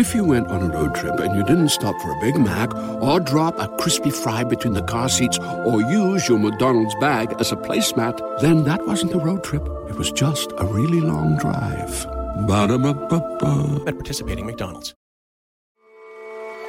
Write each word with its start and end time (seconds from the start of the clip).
If 0.00 0.14
you 0.14 0.24
went 0.24 0.48
on 0.48 0.62
a 0.62 0.68
road 0.72 0.94
trip 0.94 1.20
and 1.20 1.36
you 1.36 1.44
didn't 1.44 1.68
stop 1.68 1.94
for 2.00 2.10
a 2.10 2.20
Big 2.20 2.34
Mac 2.38 2.74
or 3.02 3.20
drop 3.20 3.58
a 3.58 3.68
crispy 3.76 4.08
fry 4.08 4.42
between 4.42 4.72
the 4.72 4.82
car 4.84 5.10
seats 5.10 5.38
or 5.38 5.82
use 5.82 6.26
your 6.26 6.38
McDonald's 6.38 6.94
bag 6.94 7.34
as 7.38 7.52
a 7.52 7.56
placemat, 7.56 8.40
then 8.40 8.64
that 8.64 8.86
wasn't 8.86 9.12
a 9.12 9.18
road 9.18 9.44
trip. 9.44 9.62
It 9.90 9.96
was 9.96 10.10
just 10.10 10.52
a 10.56 10.64
really 10.64 11.02
long 11.02 11.36
drive. 11.36 12.06
Ba-da-ba-ba-ba. 12.46 13.82
At 13.86 13.96
participating 13.96 14.46
McDonald's. 14.46 14.94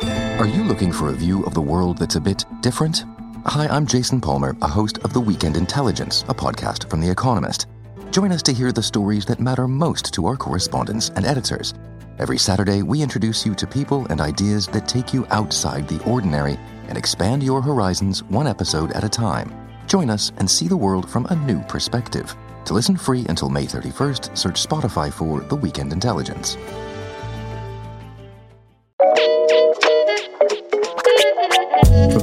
Are 0.01 0.47
you 0.47 0.63
looking 0.65 0.91
for 0.91 1.07
a 1.07 1.13
view 1.13 1.45
of 1.45 1.53
the 1.53 1.61
world 1.61 1.99
that's 1.99 2.17
a 2.17 2.21
bit 2.21 2.43
different? 2.59 3.05
Hi, 3.45 3.65
I'm 3.67 3.87
Jason 3.87 4.19
Palmer, 4.19 4.57
a 4.61 4.67
host 4.67 4.97
of 5.05 5.13
The 5.13 5.21
Weekend 5.21 5.55
Intelligence, 5.55 6.25
a 6.27 6.33
podcast 6.33 6.89
from 6.89 6.99
The 6.99 7.09
Economist. 7.09 7.67
Join 8.11 8.33
us 8.33 8.41
to 8.41 8.51
hear 8.51 8.73
the 8.73 8.83
stories 8.83 9.23
that 9.27 9.39
matter 9.39 9.69
most 9.69 10.13
to 10.15 10.25
our 10.25 10.35
correspondents 10.35 11.11
and 11.15 11.25
editors. 11.25 11.73
Every 12.21 12.37
Saturday, 12.37 12.83
we 12.83 13.01
introduce 13.01 13.47
you 13.47 13.55
to 13.55 13.65
people 13.65 14.05
and 14.11 14.21
ideas 14.21 14.67
that 14.67 14.87
take 14.87 15.11
you 15.11 15.25
outside 15.31 15.87
the 15.87 15.99
ordinary 16.03 16.59
and 16.87 16.95
expand 16.95 17.41
your 17.41 17.63
horizons 17.63 18.21
one 18.25 18.45
episode 18.45 18.91
at 18.91 19.03
a 19.03 19.09
time. 19.09 19.51
Join 19.87 20.11
us 20.11 20.31
and 20.37 20.47
see 20.47 20.67
the 20.67 20.77
world 20.77 21.09
from 21.09 21.25
a 21.31 21.35
new 21.35 21.61
perspective. 21.61 22.31
To 22.65 22.75
listen 22.75 22.95
free 22.95 23.25
until 23.27 23.49
May 23.49 23.65
31st, 23.65 24.37
search 24.37 24.63
Spotify 24.63 25.11
for 25.11 25.41
The 25.41 25.55
Weekend 25.55 25.93
Intelligence. 25.93 26.57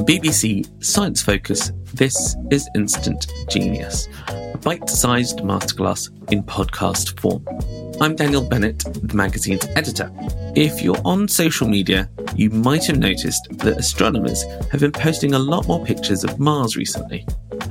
BBC 0.09 0.65
Science 0.83 1.21
Focus, 1.21 1.71
this 1.93 2.35
is 2.49 2.67
Instant 2.73 3.27
Genius, 3.47 4.07
a 4.29 4.57
bite 4.57 4.89
sized 4.89 5.41
masterclass 5.41 6.09
in 6.31 6.41
podcast 6.41 7.19
form. 7.19 7.45
I'm 8.01 8.15
Daniel 8.15 8.41
Bennett, 8.41 8.79
the 8.79 9.15
magazine's 9.15 9.67
editor. 9.75 10.11
If 10.55 10.81
you're 10.81 10.99
on 11.05 11.27
social 11.27 11.67
media, 11.67 12.09
you 12.33 12.49
might 12.49 12.85
have 12.85 12.97
noticed 12.97 13.49
that 13.51 13.77
astronomers 13.77 14.43
have 14.71 14.79
been 14.81 14.93
posting 14.93 15.35
a 15.35 15.39
lot 15.39 15.67
more 15.67 15.85
pictures 15.85 16.23
of 16.23 16.39
Mars 16.39 16.75
recently. 16.75 17.23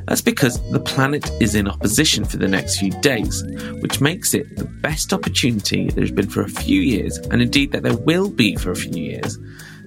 That's 0.07 0.21
because 0.21 0.61
the 0.71 0.79
planet 0.79 1.29
is 1.41 1.57
in 1.57 1.67
opposition 1.67 2.25
for 2.25 2.37
the 2.37 2.47
next 2.47 2.79
few 2.79 2.93
days, 3.01 3.43
which 3.81 4.01
makes 4.01 4.33
it 4.33 4.57
the 4.57 4.65
best 4.81 5.13
opportunity 5.13 5.91
there's 5.91 6.13
been 6.13 6.31
for 6.31 6.43
a 6.43 6.49
few 6.49 6.83
years, 6.83 7.19
and 7.19 7.43
indeed 7.43 7.73
that 7.73 7.83
there 7.83 7.97
will 7.97 8.31
be 8.31 8.55
for 8.55 8.71
a 8.71 8.77
few 8.77 8.93
years, 8.93 9.37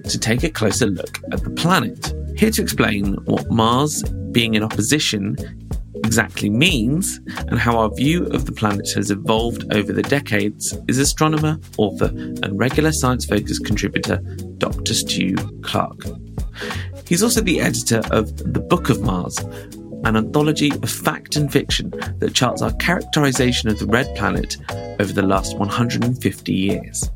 to 0.06 0.18
take 0.18 0.42
a 0.42 0.50
closer 0.50 0.86
look 0.86 1.18
at 1.32 1.42
the 1.42 1.50
planet. 1.50 2.12
Here 2.42 2.50
to 2.50 2.62
explain 2.62 3.14
what 3.26 3.52
Mars 3.52 4.02
being 4.32 4.54
in 4.54 4.64
opposition 4.64 5.36
exactly 6.02 6.50
means 6.50 7.20
and 7.36 7.56
how 7.56 7.78
our 7.78 7.94
view 7.94 8.26
of 8.30 8.46
the 8.46 8.52
planet 8.52 8.90
has 8.96 9.12
evolved 9.12 9.72
over 9.72 9.92
the 9.92 10.02
decades 10.02 10.76
is 10.88 10.98
astronomer, 10.98 11.60
author, 11.78 12.06
and 12.06 12.58
regular 12.58 12.90
Science 12.90 13.24
Focus 13.24 13.60
contributor 13.60 14.16
Dr. 14.58 14.92
Stu 14.92 15.36
Clark. 15.62 16.04
He's 17.06 17.22
also 17.22 17.42
the 17.42 17.60
editor 17.60 18.02
of 18.10 18.36
The 18.52 18.58
Book 18.58 18.90
of 18.90 19.02
Mars, 19.02 19.38
an 20.04 20.16
anthology 20.16 20.72
of 20.72 20.90
fact 20.90 21.36
and 21.36 21.52
fiction 21.52 21.90
that 22.18 22.34
charts 22.34 22.60
our 22.60 22.72
characterization 22.72 23.68
of 23.68 23.78
the 23.78 23.86
red 23.86 24.12
planet 24.16 24.56
over 24.98 25.12
the 25.12 25.22
last 25.22 25.56
150 25.58 26.52
years. 26.52 27.08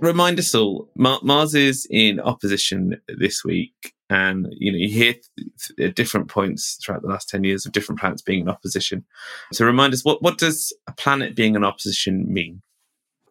Remind 0.00 0.38
us 0.38 0.54
all, 0.54 0.88
Mar- 0.96 1.20
Mars 1.22 1.54
is 1.54 1.86
in 1.90 2.20
opposition 2.20 3.00
this 3.08 3.44
week, 3.44 3.94
and 4.08 4.46
you 4.52 4.70
know 4.72 4.78
you 4.78 4.88
hear 4.88 5.14
th- 5.14 5.90
at 5.90 5.96
different 5.96 6.28
points 6.28 6.78
throughout 6.82 7.02
the 7.02 7.08
last 7.08 7.28
ten 7.28 7.44
years 7.44 7.66
of 7.66 7.72
different 7.72 8.00
planets 8.00 8.22
being 8.22 8.40
in 8.40 8.48
opposition. 8.48 9.04
So 9.52 9.66
remind 9.66 9.92
us, 9.92 10.04
what 10.04 10.22
what 10.22 10.38
does 10.38 10.72
a 10.86 10.92
planet 10.92 11.34
being 11.34 11.56
in 11.56 11.64
opposition 11.64 12.32
mean? 12.32 12.62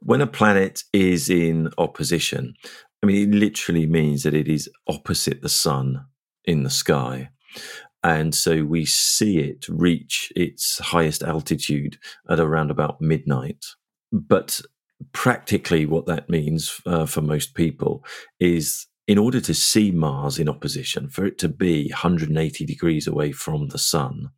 When 0.01 0.21
a 0.21 0.27
planet 0.27 0.83
is 0.93 1.29
in 1.29 1.69
opposition, 1.77 2.55
I 3.01 3.05
mean, 3.05 3.33
it 3.33 3.35
literally 3.35 3.87
means 3.87 4.23
that 4.23 4.33
it 4.33 4.47
is 4.47 4.69
opposite 4.87 5.41
the 5.41 5.49
sun 5.49 6.05
in 6.45 6.63
the 6.63 6.69
sky. 6.69 7.29
And 8.03 8.33
so 8.33 8.63
we 8.63 8.85
see 8.85 9.39
it 9.39 9.67
reach 9.67 10.31
its 10.35 10.79
highest 10.79 11.23
altitude 11.23 11.97
at 12.29 12.39
around 12.39 12.71
about 12.71 13.01
midnight. 13.01 13.65
But 14.11 14.61
practically, 15.11 15.85
what 15.85 16.05
that 16.05 16.29
means 16.29 16.79
uh, 16.85 17.05
for 17.05 17.21
most 17.21 17.53
people 17.53 18.05
is 18.39 18.87
in 19.07 19.17
order 19.17 19.39
to 19.39 19.53
see 19.53 19.91
Mars 19.91 20.37
in 20.37 20.49
opposition, 20.49 21.09
for 21.09 21.25
it 21.25 21.37
to 21.39 21.47
be 21.47 21.89
180 21.89 22.65
degrees 22.65 23.07
away 23.07 23.31
from 23.31 23.69
the 23.69 23.77
sun, 23.77 24.31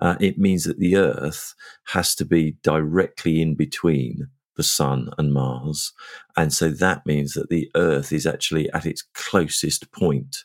uh, 0.00 0.16
it 0.20 0.38
means 0.38 0.64
that 0.64 0.78
the 0.78 0.96
Earth 0.96 1.54
has 1.86 2.14
to 2.16 2.26
be 2.26 2.56
directly 2.62 3.40
in 3.40 3.54
between 3.54 4.28
the 4.56 4.62
sun 4.62 5.08
and 5.16 5.32
Mars. 5.32 5.94
And 6.36 6.52
so 6.52 6.68
that 6.68 7.06
means 7.06 7.32
that 7.32 7.48
the 7.48 7.70
Earth 7.74 8.12
is 8.12 8.26
actually 8.26 8.70
at 8.72 8.84
its 8.84 9.02
closest 9.14 9.90
point 9.90 10.44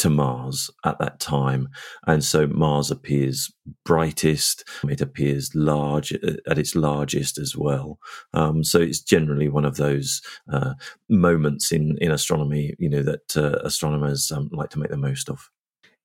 to 0.00 0.10
Mars 0.10 0.70
at 0.84 0.98
that 0.98 1.20
time. 1.20 1.68
And 2.06 2.24
so 2.24 2.46
Mars 2.46 2.90
appears 2.90 3.52
brightest, 3.84 4.68
it 4.88 5.00
appears 5.00 5.54
large 5.54 6.12
at 6.12 6.58
its 6.58 6.74
largest 6.74 7.38
as 7.38 7.56
well. 7.56 7.98
Um, 8.34 8.64
so 8.64 8.80
it's 8.80 9.00
generally 9.00 9.48
one 9.48 9.64
of 9.64 9.76
those 9.76 10.20
uh, 10.52 10.74
moments 11.08 11.72
in, 11.72 11.96
in 12.00 12.10
astronomy, 12.10 12.74
you 12.78 12.88
know, 12.88 13.02
that 13.02 13.36
uh, 13.36 13.58
astronomers 13.64 14.32
um, 14.32 14.48
like 14.52 14.70
to 14.70 14.78
make 14.78 14.90
the 14.90 14.96
most 14.96 15.28
of. 15.28 15.50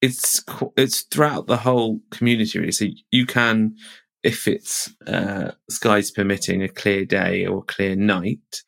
It's 0.02 0.44
it's 0.78 1.02
throughout 1.02 1.48
the 1.48 1.58
whole 1.58 2.02
community 2.12 2.60
really. 2.60 2.72
So 2.74 2.86
you 3.12 3.26
can, 3.26 3.76
if 4.24 4.48
it's 4.48 4.94
uh, 5.08 5.52
skies 5.70 6.12
permitting, 6.12 6.62
a 6.62 6.68
clear 6.68 7.06
day 7.06 7.46
or 7.46 7.64
clear 7.64 7.96
night, 7.96 8.64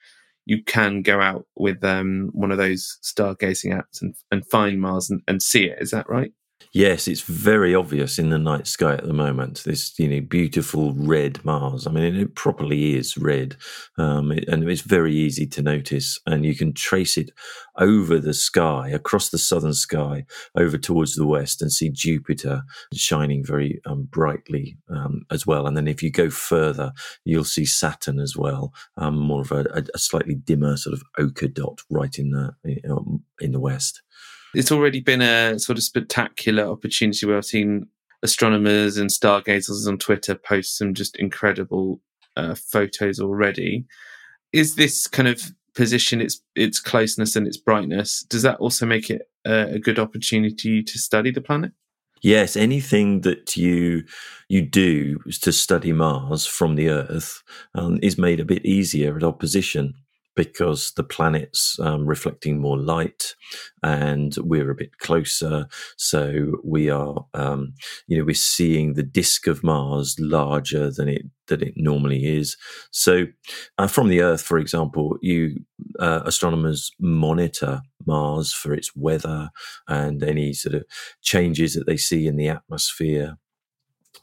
you 0.48 0.64
can 0.64 1.02
go 1.02 1.20
out 1.20 1.46
with 1.58 1.84
um, 1.84 2.30
one 2.32 2.52
of 2.52 2.58
those 2.58 2.98
stargazing 3.04 3.74
apps 3.74 4.02
and, 4.02 4.16
and 4.32 4.48
find 4.48 4.80
Mars 4.80 5.10
and, 5.10 5.22
and 5.28 5.44
see 5.44 5.66
it. 5.66 5.78
Is 5.82 5.92
that 5.92 6.10
right? 6.10 6.32
Yes, 6.74 7.08
it's 7.08 7.22
very 7.22 7.74
obvious 7.74 8.20
in 8.20 8.30
the 8.30 8.38
night 8.38 8.68
sky 8.68 8.94
at 8.94 9.06
the 9.06 9.14
moment. 9.14 9.64
This, 9.64 9.98
you 9.98 10.08
know, 10.08 10.22
beautiful 10.22 10.94
red 10.94 11.44
Mars. 11.46 11.88
I 11.88 11.92
mean, 11.92 12.16
it 12.16 12.36
properly 12.36 12.96
is 12.96 13.18
red, 13.18 13.56
um, 13.98 14.32
it, 14.32 14.48
and 14.48 14.70
it's 14.70 14.82
very 14.82 15.16
easy 15.16 15.48
to 15.48 15.62
notice. 15.62 16.20
And 16.26 16.46
you 16.46 16.56
can 16.56 16.74
trace 16.74 17.18
it 17.18 17.32
over 17.78 18.20
the 18.20 18.34
sky, 18.34 18.90
across 18.90 19.30
the 19.30 19.38
southern 19.38 19.74
sky, 19.74 20.26
over 20.56 20.78
towards 20.78 21.16
the 21.16 21.26
west, 21.26 21.62
and 21.62 21.72
see 21.72 21.90
Jupiter 21.90 22.64
shining 22.94 23.46
very 23.46 23.82
um, 23.86 24.04
brightly 24.04 24.78
um, 24.90 25.26
as 25.32 25.48
well. 25.48 25.68
And 25.68 25.78
then 25.78 25.88
if 25.88 26.04
you 26.04 26.12
go 26.12 26.30
further, 26.30 26.92
you'll 27.24 27.44
see 27.44 27.66
Saturn 27.66 28.20
as 28.20 28.36
well, 28.36 28.74
um, 28.98 29.18
more 29.18 29.42
of 29.42 29.52
a, 29.52 29.84
a, 29.94 29.98
slightly 30.00 30.36
dimmer 30.36 30.78
sort 30.78 30.94
of 30.94 31.04
ochre 31.18 31.48
dot 31.48 31.82
right 31.90 32.18
in 32.18 32.32
the 32.32 32.54
in 33.40 33.52
the 33.52 33.60
west 33.60 34.02
it's 34.54 34.72
already 34.72 35.00
been 35.00 35.22
a 35.22 35.60
sort 35.60 35.78
of 35.78 35.84
spectacular 35.84 36.64
opportunity 36.64 37.26
where 37.26 37.38
I've 37.38 37.46
seen 37.46 37.88
astronomers 38.24 38.98
and 38.98 39.12
stargazers 39.12 39.88
on 39.88 39.98
Twitter 39.98 40.36
post 40.36 40.78
some 40.78 40.94
just 40.94 41.16
incredible 41.18 42.02
uh, 42.36 42.56
photos 42.56 43.20
already. 43.20 43.86
Is 44.54 44.76
this 44.76 45.08
kind 45.08 45.28
of 45.28 45.42
position, 45.76 46.22
its 46.22 46.42
its 46.56 46.80
closeness 46.80 47.36
and 47.36 47.48
its 47.48 47.58
brightness, 47.58 48.24
does 48.24 48.42
that 48.42 48.60
also 48.60 48.86
make 48.86 49.10
it 49.10 49.30
a, 49.46 49.76
a 49.76 49.80
good 49.80 50.00
opportunity 50.00 50.82
to 50.82 50.98
study 50.98 51.32
the 51.32 51.42
planet? 51.42 51.72
Yes, 52.22 52.56
anything 52.56 53.22
that 53.22 53.56
you 53.56 54.04
you 54.50 54.62
do 54.62 55.20
to 55.42 55.52
study 55.52 55.94
Mars 55.94 56.46
from 56.46 56.76
the 56.76 56.90
Earth 56.90 57.44
um, 57.76 58.00
is 58.02 58.18
made 58.18 58.40
a 58.40 58.46
bit 58.46 58.66
easier 58.66 59.16
at 59.16 59.24
opposition 59.24 59.94
because 60.38 60.92
the 60.96 61.04
planet's 61.04 61.78
um, 61.80 62.06
reflecting 62.06 62.62
more 62.62 62.78
light 62.78 63.36
and 63.84 64.36
we're 64.38 64.70
a 64.70 64.76
bit 64.76 65.00
closer. 65.00 65.68
So 65.98 66.60
we 66.64 66.90
are, 66.90 67.26
um, 67.34 67.74
you 68.08 68.18
know, 68.18 68.24
we're 68.24 68.36
seeing 68.36 68.94
the 68.94 69.04
disk 69.04 69.48
of 69.48 69.64
Mars 69.64 70.16
larger 70.20 70.90
than 70.92 71.10
it 71.10 71.24
that 71.48 71.62
it 71.62 71.74
normally 71.76 72.26
is. 72.26 72.58
So 72.92 73.26
uh, 73.78 73.88
from 73.88 74.10
the 74.10 74.22
Earth, 74.22 74.42
for 74.42 74.58
example, 74.58 75.18
you 75.22 75.56
uh, 76.00 76.22
astronomers 76.26 76.92
monitor 77.00 77.82
Mars 78.06 78.54
for 78.54 78.74
its 78.74 78.96
weather 78.96 79.50
and 79.88 80.22
any 80.24 80.54
sort 80.54 80.76
of 80.76 80.84
changes 81.22 81.74
that 81.74 81.88
they 81.88 81.98
see 81.98 82.28
in 82.28 82.36
the 82.36 82.50
atmosphere 82.50 83.38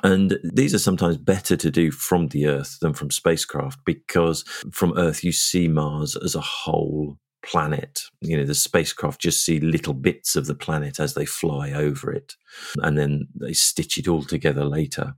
and 0.04 0.38
these 0.44 0.74
are 0.74 0.78
sometimes 0.78 1.16
better 1.16 1.56
to 1.56 1.70
do 1.70 1.90
from 1.90 2.28
the 2.28 2.46
Earth 2.46 2.78
than 2.80 2.92
from 2.92 3.10
spacecraft 3.10 3.80
because 3.86 4.44
from 4.70 4.92
Earth 4.96 5.24
you 5.24 5.32
see 5.32 5.66
Mars 5.66 6.14
as 6.14 6.34
a 6.34 6.40
whole 6.40 7.18
planet. 7.42 8.02
You 8.20 8.36
know, 8.36 8.44
the 8.44 8.54
spacecraft 8.54 9.20
just 9.20 9.44
see 9.44 9.60
little 9.60 9.94
bits 9.94 10.36
of 10.36 10.46
the 10.46 10.54
planet 10.54 11.00
as 11.00 11.14
they 11.14 11.24
fly 11.24 11.72
over 11.72 12.12
it, 12.12 12.34
and 12.82 12.98
then 12.98 13.28
they 13.34 13.54
stitch 13.54 13.96
it 13.96 14.06
all 14.06 14.22
together 14.22 14.64
later. 14.64 15.14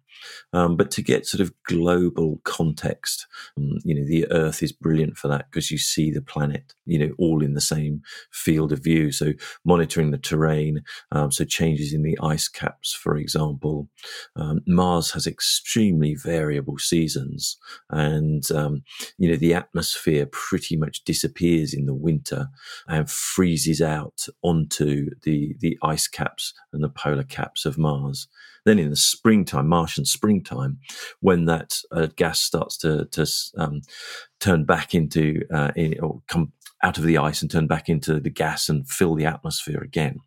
Um, 0.52 0.76
but 0.76 0.90
to 0.92 1.02
get 1.02 1.26
sort 1.26 1.40
of 1.40 1.52
global 1.64 2.40
context, 2.44 3.26
um, 3.56 3.78
you 3.84 3.94
know, 3.94 4.06
the 4.06 4.30
Earth 4.30 4.62
is 4.62 4.72
brilliant 4.72 5.16
for 5.16 5.28
that 5.28 5.50
because 5.50 5.70
you 5.70 5.78
see 5.78 6.10
the 6.10 6.22
planet, 6.22 6.74
you 6.84 6.98
know, 6.98 7.14
all 7.18 7.42
in 7.42 7.54
the 7.54 7.60
same 7.60 8.02
field 8.32 8.72
of 8.72 8.82
view. 8.82 9.12
So 9.12 9.32
monitoring 9.64 10.10
the 10.10 10.18
terrain, 10.18 10.82
um, 11.12 11.30
so 11.30 11.44
changes 11.44 11.92
in 11.92 12.02
the 12.02 12.18
ice 12.22 12.48
caps, 12.48 12.92
for 12.92 13.16
example. 13.16 13.88
Um, 14.36 14.60
Mars 14.66 15.10
has 15.12 15.26
extremely 15.26 16.14
variable 16.14 16.78
seasons, 16.78 17.58
and 17.90 18.50
um, 18.52 18.82
you 19.18 19.28
know 19.28 19.36
the 19.36 19.54
atmosphere 19.54 20.26
pretty 20.26 20.76
much 20.76 21.04
disappears 21.04 21.74
in 21.74 21.86
the 21.86 21.94
winter 21.94 22.48
and 22.88 23.10
freezes 23.10 23.82
out 23.82 24.26
onto 24.42 25.10
the 25.22 25.56
the 25.60 25.78
ice 25.82 26.08
caps 26.08 26.54
and 26.72 26.82
the 26.82 26.88
polar 26.88 27.24
caps 27.24 27.64
of 27.64 27.78
Mars. 27.78 28.28
Then 28.64 28.78
in 28.80 28.90
the 28.90 28.96
springtime, 28.96 29.68
Martian 29.68 30.04
springtime, 30.06 30.78
when 31.20 31.44
that 31.46 31.80
uh, 31.92 32.08
gas 32.16 32.40
starts 32.40 32.76
to, 32.78 33.06
to 33.06 33.26
um, 33.58 33.82
turn 34.40 34.64
back 34.64 34.94
into 34.94 35.42
uh, 35.52 35.72
in, 35.76 35.98
or 36.00 36.22
come 36.28 36.52
out 36.82 36.98
of 36.98 37.04
the 37.04 37.18
ice 37.18 37.42
and 37.42 37.50
turn 37.50 37.66
back 37.66 37.88
into 37.88 38.20
the 38.20 38.30
gas 38.30 38.68
and 38.68 38.88
fill 38.88 39.14
the 39.14 39.24
atmosphere 39.24 39.80
again, 39.80 40.20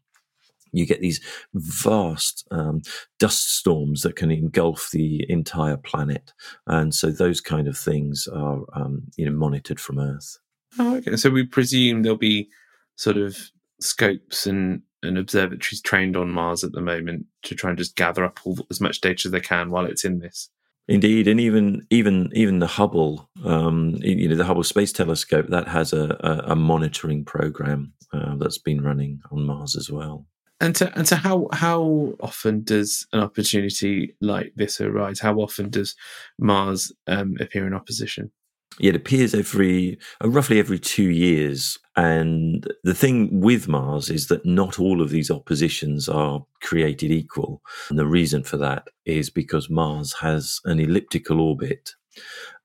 you 0.72 0.86
get 0.86 1.02
these 1.02 1.20
vast 1.54 2.48
um, 2.52 2.82
dust 3.18 3.58
storms 3.58 4.02
that 4.02 4.16
can 4.16 4.32
engulf 4.32 4.90
the 4.92 5.26
entire 5.30 5.78
planet, 5.78 6.34
and 6.68 6.94
so 6.94 7.10
those 7.10 7.42
kind 7.42 7.68
of 7.68 7.78
things 7.78 8.28
are 8.32 8.62
um, 8.74 9.04
you 9.18 9.26
know 9.26 9.32
monitored 9.32 9.80
from 9.80 10.00
Earth. 10.00 10.38
Oh, 10.78 10.98
okay. 10.98 11.16
So 11.16 11.30
we 11.30 11.46
presume 11.46 12.04
there'll 12.04 12.18
be 12.18 12.50
sort 12.96 13.18
of 13.18 13.38
scopes 13.80 14.46
and 14.46 14.82
and 15.04 15.18
observatories 15.18 15.82
trained 15.82 16.18
on 16.18 16.30
Mars 16.30 16.64
at 16.64 16.72
the 16.72 16.82
moment 16.82 17.26
to 17.44 17.56
try 17.56 17.70
and 17.70 17.78
just 17.78 17.96
gather 17.96 18.24
up 18.24 18.40
all, 18.44 18.58
as 18.70 18.82
much 18.82 19.02
data 19.02 19.28
as 19.28 19.32
they 19.32 19.40
can 19.40 19.70
while 19.70 19.86
it's 19.86 20.06
in 20.06 20.20
this. 20.20 20.50
Indeed, 20.88 21.28
and 21.28 21.40
even 21.40 21.86
even 21.92 22.32
even 22.34 22.58
the 22.58 22.68
Hubble, 22.68 23.30
um, 23.46 23.96
you 24.00 24.28
know, 24.28 24.36
the 24.36 24.44
Hubble 24.44 24.64
Space 24.64 24.92
Telescope 24.92 25.48
that 25.50 25.68
has 25.68 25.94
a, 25.94 26.18
a, 26.22 26.52
a 26.54 26.56
monitoring 26.56 27.24
program 27.24 27.94
uh, 28.12 28.36
that's 28.38 28.58
been 28.58 28.82
running 28.82 29.22
on 29.32 29.46
Mars 29.46 29.76
as 29.76 29.92
well. 29.92 30.26
And 30.60 30.76
so, 30.76 30.92
and 30.96 31.06
to 31.06 31.16
how 31.16 31.48
how 31.54 32.16
often 32.20 32.64
does 32.64 33.06
an 33.14 33.20
opportunity 33.20 34.16
like 34.20 34.52
this 34.56 34.82
arise? 34.82 35.20
How 35.20 35.36
often 35.36 35.70
does 35.70 35.96
Mars 36.40 36.92
um, 37.06 37.38
appear 37.40 37.68
in 37.68 37.74
opposition? 37.74 38.32
It 38.80 38.96
appears 38.96 39.34
every 39.34 39.98
uh, 40.24 40.30
roughly 40.30 40.60
every 40.60 40.80
two 40.80 41.10
years. 41.10 41.78
And 41.96 42.66
the 42.84 42.94
thing 42.94 43.42
with 43.42 43.68
Mars 43.68 44.10
is 44.10 44.28
that 44.28 44.46
not 44.46 44.80
all 44.80 45.02
of 45.02 45.10
these 45.10 45.30
oppositions 45.30 46.08
are 46.08 46.46
created 46.62 47.12
equal. 47.12 47.62
And 47.90 48.00
the 48.00 48.08
reason 48.08 48.44
for 48.44 48.58
that 48.58 48.88
is 49.06 49.30
because 49.30 49.70
Mars 49.70 50.14
has 50.22 50.62
an 50.66 50.80
elliptical 50.80 51.42
orbit. 51.42 51.92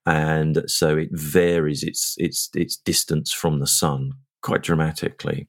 And 0.05 0.63
so 0.67 0.97
it 0.97 1.09
varies 1.11 1.83
its, 1.83 2.15
its, 2.17 2.49
its 2.53 2.77
distance 2.77 3.33
from 3.33 3.59
the 3.59 3.67
sun 3.67 4.13
quite 4.41 4.61
dramatically. 4.61 5.47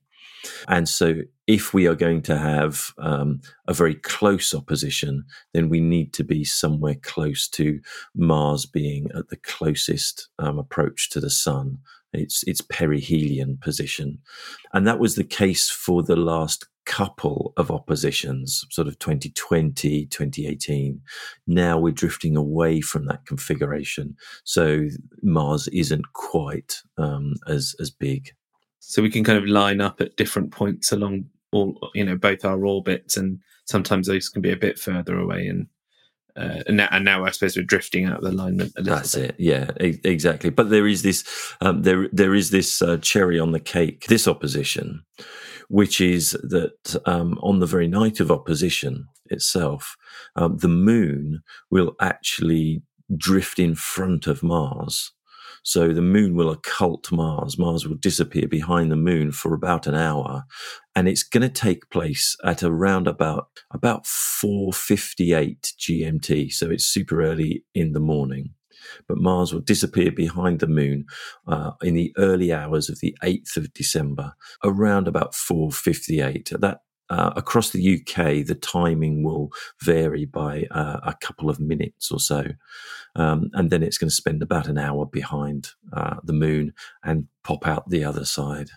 And 0.69 0.89
so, 0.89 1.17
if 1.47 1.73
we 1.73 1.87
are 1.87 1.95
going 1.95 2.23
to 2.23 2.37
have 2.37 2.93
um, 2.99 3.41
a 3.69 3.75
very 3.75 3.95
close 3.95 4.53
opposition, 4.53 5.25
then 5.53 5.69
we 5.69 5.81
need 5.81 6.13
to 6.15 6.25
be 6.25 6.45
somewhere 6.45 6.97
close 7.03 7.49
to 7.49 7.81
Mars 8.15 8.67
being 8.67 9.09
at 9.15 9.29
the 9.29 9.37
closest 9.37 10.29
um, 10.39 10.59
approach 10.59 11.11
to 11.11 11.21
the 11.21 11.31
Sun. 11.31 11.79
Its 12.13 12.45
its 12.45 12.63
perihelion 12.63 13.61
position, 13.61 14.19
and 14.73 14.87
that 14.87 14.99
was 14.99 15.17
the 15.17 15.25
case 15.25 15.69
for 15.69 16.03
the 16.03 16.17
last 16.17 16.67
couple 16.87 17.53
of 17.59 17.71
oppositions, 17.71 18.65
sort 18.71 18.89
of 18.89 18.99
2020, 19.01 20.07
2018. 20.07 21.03
Now 21.47 21.79
we're 21.79 21.93
drifting 21.93 22.35
away 22.35 22.81
from 22.81 23.05
that 23.07 23.27
configuration, 23.27 24.17
so 24.45 24.87
Mars 25.23 25.69
isn't 25.69 26.11
quite 26.15 26.81
um, 26.97 27.35
as 27.47 27.75
as 27.81 27.91
big 27.91 28.33
so 28.79 29.03
we 29.03 29.11
can 29.11 29.25
kind 29.25 29.37
of 29.37 29.47
line 29.47 29.81
up 29.81 30.01
at 30.01 30.17
different 30.17 30.53
points 30.53 30.93
along 30.93 31.25
all 31.57 31.91
you 31.95 32.05
know 32.05 32.17
both 32.17 32.45
our 32.45 32.65
orbits 32.65 33.17
and 33.17 33.41
sometimes 33.65 34.07
those 34.07 34.29
can 34.29 34.43
be 34.43 34.53
a 34.53 34.57
bit 34.57 34.79
further 34.79 35.19
away 35.19 35.47
and 35.47 35.67
uh, 36.37 36.63
and, 36.67 36.77
now, 36.77 36.89
and, 36.91 37.05
now, 37.05 37.25
I 37.25 37.31
suppose 37.31 37.57
we're 37.57 37.63
drifting 37.63 38.05
out 38.05 38.19
of 38.19 38.25
alignment. 38.25 38.73
That's 38.77 39.15
bit. 39.15 39.31
it. 39.31 39.37
Yeah, 39.39 39.71
e- 39.81 40.01
exactly. 40.05 40.51
But 40.51 40.69
there 40.69 40.87
is 40.87 41.03
this, 41.03 41.25
um, 41.63 41.81
there 41.83 42.09
there 42.13 42.35
is 42.35 42.51
this 42.51 42.83
uh, 42.83 42.99
cherry 42.99 43.41
on 43.41 43.53
the 43.53 43.61
cake. 43.61 44.07
This 44.09 44.29
opposition, 44.29 45.03
which 45.69 45.99
is 45.99 46.33
that 46.43 47.01
um, 47.07 47.39
on 47.43 47.61
the 47.61 47.67
very 47.67 47.89
night 47.89 48.21
of 48.21 48.31
opposition 48.31 49.07
itself, 49.31 49.97
um, 50.37 50.59
the 50.59 50.69
moon 50.69 51.43
will 51.71 51.97
actually 52.03 52.83
drift 53.17 53.59
in 53.59 53.75
front 53.75 54.27
of 54.27 54.43
Mars 54.43 55.13
so 55.67 55.93
the 55.93 56.01
moon 56.01 56.37
will 56.37 56.49
occult 56.49 57.11
Mars. 57.11 57.59
Mars 57.59 57.89
will 57.89 57.97
disappear 57.97 58.47
behind 58.47 58.93
the 58.93 58.97
moon 58.97 59.33
for 59.33 59.53
about 59.53 59.89
an 59.89 59.97
hour. 59.97 60.45
And 60.95 61.09
it's 61.09 61.25
going 61.25 61.43
to 61.43 61.49
take 61.49 61.91
place 61.91 62.37
at 62.45 62.63
around 62.63 63.09
about, 63.09 63.49
about 63.73 64.05
4.58 64.05 65.75
GMT. 65.77 66.53
So 66.53 66.71
it's 66.71 66.87
super 66.87 67.21
early 67.21 67.65
in 67.75 67.95
the 67.95 68.01
morning. 68.01 68.51
But 69.09 69.19
Mars 69.19 69.53
will 69.53 69.61
disappear 69.61 70.13
behind 70.13 70.61
the 70.61 70.69
moon 70.69 71.07
uh, 71.49 71.73
in 71.83 71.95
the 71.95 72.15
early 72.17 72.53
hours 72.53 72.89
of 72.89 73.01
the 73.01 73.17
8th 73.25 73.57
of 73.57 73.75
December, 73.75 74.35
around 74.63 75.09
about 75.09 75.33
4.58. 75.33 76.53
At 76.53 76.61
That 76.61 76.83
uh, 77.11 77.33
across 77.37 77.71
the 77.71 77.95
UK, 78.01 78.47
the 78.47 78.59
timing 78.61 79.23
will 79.23 79.51
vary 79.83 80.25
by 80.25 80.67
uh, 80.71 81.01
a 81.03 81.15
couple 81.21 81.49
of 81.49 81.61
minutes 81.61 82.11
or 82.11 82.19
so. 82.19 82.45
Um, 83.15 83.51
and 83.55 83.71
then 83.71 83.83
it's 83.83 83.99
going 83.99 84.11
to 84.11 84.15
spend 84.15 84.43
about 84.43 84.67
an 84.67 84.79
hour 84.79 85.07
behind 85.07 85.71
uh, 85.93 86.17
the 86.25 86.33
moon 86.33 86.75
and 87.05 87.29
pop 87.45 87.67
out 87.67 87.89
the 87.89 88.05
other 88.05 88.25
side. 88.25 88.71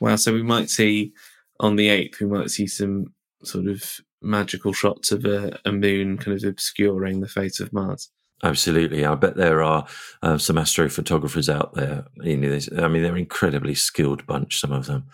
Wow. 0.00 0.16
So 0.16 0.32
we 0.32 0.42
might 0.42 0.70
see 0.70 1.12
on 1.60 1.76
the 1.76 1.88
8th, 1.88 2.20
we 2.20 2.26
might 2.26 2.50
see 2.50 2.66
some 2.66 3.12
sort 3.44 3.66
of 3.66 4.00
magical 4.22 4.72
shots 4.72 5.12
of 5.12 5.24
a, 5.24 5.58
a 5.64 5.72
moon 5.72 6.16
kind 6.18 6.36
of 6.36 6.44
obscuring 6.44 7.20
the 7.20 7.28
face 7.28 7.60
of 7.60 7.72
Mars. 7.72 8.10
Absolutely, 8.42 9.04
I 9.06 9.14
bet 9.14 9.36
there 9.36 9.62
are 9.62 9.86
uh, 10.22 10.36
some 10.36 10.56
astrophotographers 10.56 11.48
out 11.48 11.74
there. 11.74 12.04
I 12.20 12.24
mean, 12.24 12.40
they're 12.42 13.12
an 13.12 13.16
incredibly 13.16 13.74
skilled 13.74 14.26
bunch, 14.26 14.60
some 14.60 14.72
of 14.72 14.86
them, 14.86 15.04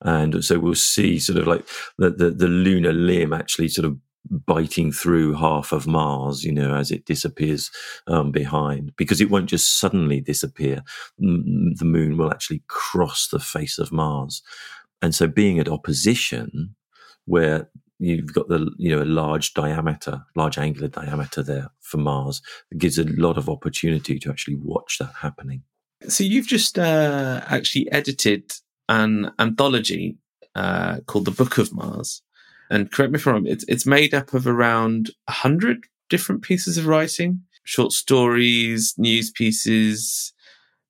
and 0.00 0.42
so 0.42 0.58
we'll 0.58 0.74
see 0.74 1.18
sort 1.18 1.38
of 1.38 1.46
like 1.46 1.66
the, 1.98 2.10
the, 2.10 2.30
the 2.30 2.48
lunar 2.48 2.92
limb 2.92 3.32
actually 3.32 3.68
sort 3.68 3.84
of 3.84 3.98
biting 4.46 4.92
through 4.92 5.34
half 5.34 5.72
of 5.72 5.86
Mars, 5.86 6.44
you 6.44 6.52
know, 6.52 6.74
as 6.74 6.90
it 6.90 7.04
disappears 7.04 7.70
um, 8.06 8.30
behind, 8.30 8.92
because 8.96 9.20
it 9.20 9.30
won't 9.30 9.50
just 9.50 9.78
suddenly 9.78 10.20
disappear. 10.20 10.82
The 11.18 11.84
moon 11.84 12.16
will 12.16 12.30
actually 12.30 12.62
cross 12.68 13.28
the 13.28 13.40
face 13.40 13.78
of 13.78 13.92
Mars, 13.92 14.40
and 15.02 15.14
so 15.14 15.26
being 15.26 15.58
at 15.58 15.68
opposition, 15.68 16.74
where 17.26 17.68
you've 17.98 18.32
got 18.32 18.48
the 18.48 18.70
you 18.78 18.94
know 18.94 19.02
a 19.02 19.04
large 19.04 19.54
diameter, 19.54 20.22
large 20.36 20.58
angular 20.58 20.88
diameter 20.88 21.42
there 21.42 21.68
for 21.80 21.98
Mars. 21.98 22.40
It 22.70 22.78
gives 22.78 22.98
a 22.98 23.04
lot 23.04 23.36
of 23.36 23.48
opportunity 23.48 24.18
to 24.18 24.30
actually 24.30 24.56
watch 24.56 24.98
that 24.98 25.12
happening. 25.20 25.62
So 26.08 26.24
you've 26.24 26.46
just 26.46 26.78
uh, 26.78 27.42
actually 27.46 27.90
edited 27.90 28.52
an 28.88 29.32
anthology 29.38 30.16
uh, 30.54 31.00
called 31.06 31.24
the 31.24 31.30
Book 31.30 31.58
of 31.58 31.72
Mars, 31.72 32.22
and 32.70 32.90
correct 32.90 33.12
me 33.12 33.18
if 33.18 33.26
I'm 33.26 33.34
wrong. 33.34 33.46
It's 33.46 33.64
it's 33.68 33.86
made 33.86 34.14
up 34.14 34.32
of 34.32 34.46
around 34.46 35.10
hundred 35.28 35.84
different 36.08 36.42
pieces 36.42 36.78
of 36.78 36.86
writing, 36.86 37.42
short 37.64 37.92
stories, 37.92 38.94
news 38.96 39.30
pieces, 39.30 40.32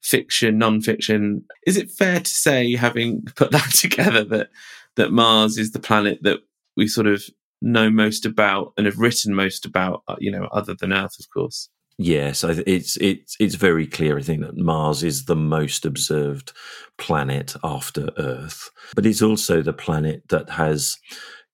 fiction, 0.03 0.59
non-fiction. 0.59 1.45
Is 1.67 1.77
it 1.77 1.91
fair 1.91 2.21
to 2.21 2.31
say, 2.31 2.77
having 2.77 3.23
put 3.35 3.51
that 3.53 3.71
together, 3.73 4.25
that 4.25 4.51
that 4.97 5.13
Mars 5.13 5.59
is 5.59 5.71
the 5.71 5.81
planet 5.81 6.19
that 6.23 6.41
we 6.79 6.87
sort 6.87 7.09
of 7.09 7.25
know 7.61 7.91
most 7.91 8.25
about 8.25 8.73
and 8.79 8.87
have 8.87 8.99
written 8.99 9.35
most 9.35 9.67
about, 9.67 10.03
uh, 10.07 10.15
you 10.21 10.31
know, 10.31 10.45
other 10.53 10.75
than 10.75 10.93
Earth, 10.93 11.17
of 11.19 11.29
course. 11.29 11.69
Yes, 11.99 12.45
it's 12.45 12.97
it's 12.99 13.37
it's 13.41 13.57
very 13.57 13.85
clear. 13.85 14.17
I 14.17 14.23
think 14.23 14.43
that 14.43 14.57
Mars 14.57 15.03
is 15.03 15.25
the 15.25 15.35
most 15.35 15.85
observed 15.85 16.53
planet 16.97 17.57
after 17.65 18.11
Earth, 18.19 18.71
but 18.95 19.05
it's 19.05 19.21
also 19.21 19.61
the 19.61 19.73
planet 19.73 20.23
that 20.29 20.49
has 20.49 20.97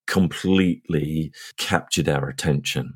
completely 0.06 1.32
captured 1.56 2.10
our 2.10 2.28
attention. 2.28 2.92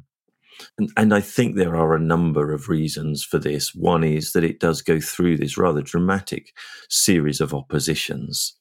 And, 0.77 0.91
and, 0.99 1.15
I 1.15 1.23
think 1.23 1.55
there 1.55 1.77
are 1.77 1.95
a 1.95 2.01
number 2.01 2.53
of 2.53 2.69
reasons 2.69 3.25
for 3.25 3.39
this. 3.39 3.75
One 3.75 4.05
is 4.05 4.33
that 4.33 4.45
it 4.45 4.61
does 4.61 4.83
go 4.83 5.01
through 5.01 5.39
this 5.39 5.57
rather 5.57 5.81
dramatic 5.81 6.53
series 6.91 7.41
of 7.41 7.55
oppositions. 7.55 8.59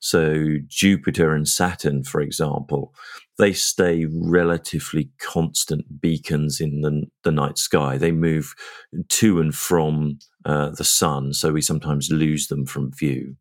So, 0.00 0.56
Jupiter 0.68 1.34
and 1.34 1.48
Saturn, 1.48 2.04
for 2.04 2.20
example, 2.20 2.94
they 3.38 3.52
stay 3.52 4.06
relatively 4.06 5.10
constant 5.18 6.00
beacons 6.00 6.60
in 6.60 6.80
the, 6.80 7.04
the 7.22 7.32
night 7.32 7.58
sky. 7.58 7.98
They 7.98 8.12
move 8.12 8.54
to 9.08 9.40
and 9.40 9.54
from 9.54 10.18
uh, 10.44 10.70
the 10.70 10.84
sun, 10.84 11.32
so 11.32 11.52
we 11.52 11.60
sometimes 11.60 12.10
lose 12.10 12.46
them 12.46 12.66
from 12.66 12.92
view. 12.92 13.36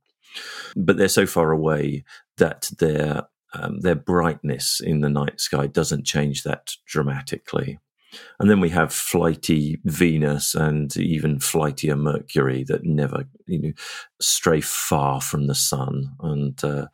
But 0.76 0.98
they're 0.98 1.08
so 1.08 1.26
far 1.26 1.52
away 1.52 2.04
that 2.38 2.70
their 2.80 3.24
um, 3.54 3.80
their 3.80 3.96
brightness 3.96 4.82
in 4.84 5.00
the 5.00 5.10
night 5.10 5.40
sky 5.40 5.68
doesn't 5.68 6.06
change 6.06 6.44
that 6.44 6.74
dramatically. 6.86 7.80
And 8.40 8.50
then 8.50 8.60
we 8.60 8.70
have 8.70 8.94
flighty 8.94 9.80
Venus 9.86 10.56
and 10.56 10.96
even 10.98 11.40
flightier 11.40 11.96
Mercury 11.96 12.64
that 12.68 12.84
never, 12.84 13.26
you 13.46 13.62
know, 13.62 13.72
stray 14.22 14.62
far 14.62 15.22
from 15.22 15.48
the 15.48 15.56
sun. 15.56 16.10
And 16.20 16.64
uh, 16.64 16.88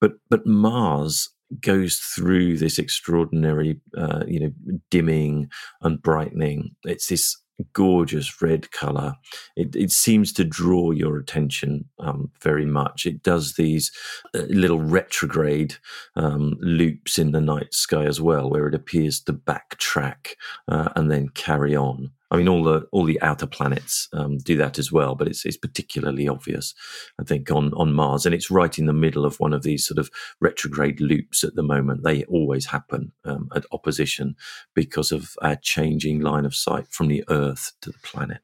but 0.00 0.12
but 0.30 0.46
Mars 0.46 1.30
goes 1.60 1.96
through 1.96 2.58
this 2.58 2.78
extraordinary, 2.78 3.80
uh, 3.96 4.24
you 4.26 4.40
know, 4.40 4.80
dimming 4.90 5.48
and 5.80 6.02
brightening. 6.02 6.76
It's 6.84 7.06
this 7.06 7.36
gorgeous 7.72 8.40
red 8.40 8.70
color. 8.70 9.14
It, 9.56 9.74
it 9.74 9.90
seems 9.90 10.32
to 10.34 10.44
draw 10.44 10.90
your 10.90 11.16
attention 11.16 11.84
um, 11.98 12.30
very 12.40 12.66
much. 12.66 13.06
It 13.06 13.22
does 13.22 13.54
these 13.54 13.90
uh, 14.34 14.42
little 14.48 14.80
retrograde 14.80 15.76
um, 16.16 16.56
loops 16.60 17.18
in 17.18 17.32
the 17.32 17.40
night 17.40 17.74
sky 17.74 18.04
as 18.04 18.20
well, 18.20 18.50
where 18.50 18.68
it 18.68 18.74
appears 18.74 19.20
to 19.20 19.32
backtrack 19.32 20.34
uh, 20.68 20.90
and 20.96 21.10
then 21.10 21.28
carry 21.30 21.76
on. 21.76 22.10
I 22.30 22.36
mean, 22.36 22.48
all 22.48 22.62
the 22.62 22.86
all 22.92 23.04
the 23.04 23.20
outer 23.22 23.46
planets 23.46 24.08
um, 24.12 24.38
do 24.38 24.56
that 24.58 24.78
as 24.78 24.92
well, 24.92 25.14
but 25.14 25.28
it's 25.28 25.46
it's 25.46 25.56
particularly 25.56 26.28
obvious, 26.28 26.74
I 27.20 27.24
think, 27.24 27.50
on 27.50 27.72
on 27.74 27.94
Mars, 27.94 28.26
and 28.26 28.34
it's 28.34 28.50
right 28.50 28.78
in 28.78 28.86
the 28.86 28.92
middle 28.92 29.24
of 29.24 29.40
one 29.40 29.54
of 29.54 29.62
these 29.62 29.86
sort 29.86 29.98
of 29.98 30.10
retrograde 30.40 31.00
loops 31.00 31.42
at 31.42 31.54
the 31.54 31.62
moment. 31.62 32.02
They 32.04 32.24
always 32.24 32.66
happen 32.66 33.12
um, 33.24 33.48
at 33.54 33.64
opposition 33.72 34.36
because 34.74 35.10
of 35.10 35.32
our 35.40 35.56
changing 35.56 36.20
line 36.20 36.44
of 36.44 36.54
sight 36.54 36.88
from 36.88 37.08
the 37.08 37.24
Earth 37.28 37.72
to 37.82 37.90
the 37.90 37.98
planet. 37.98 38.40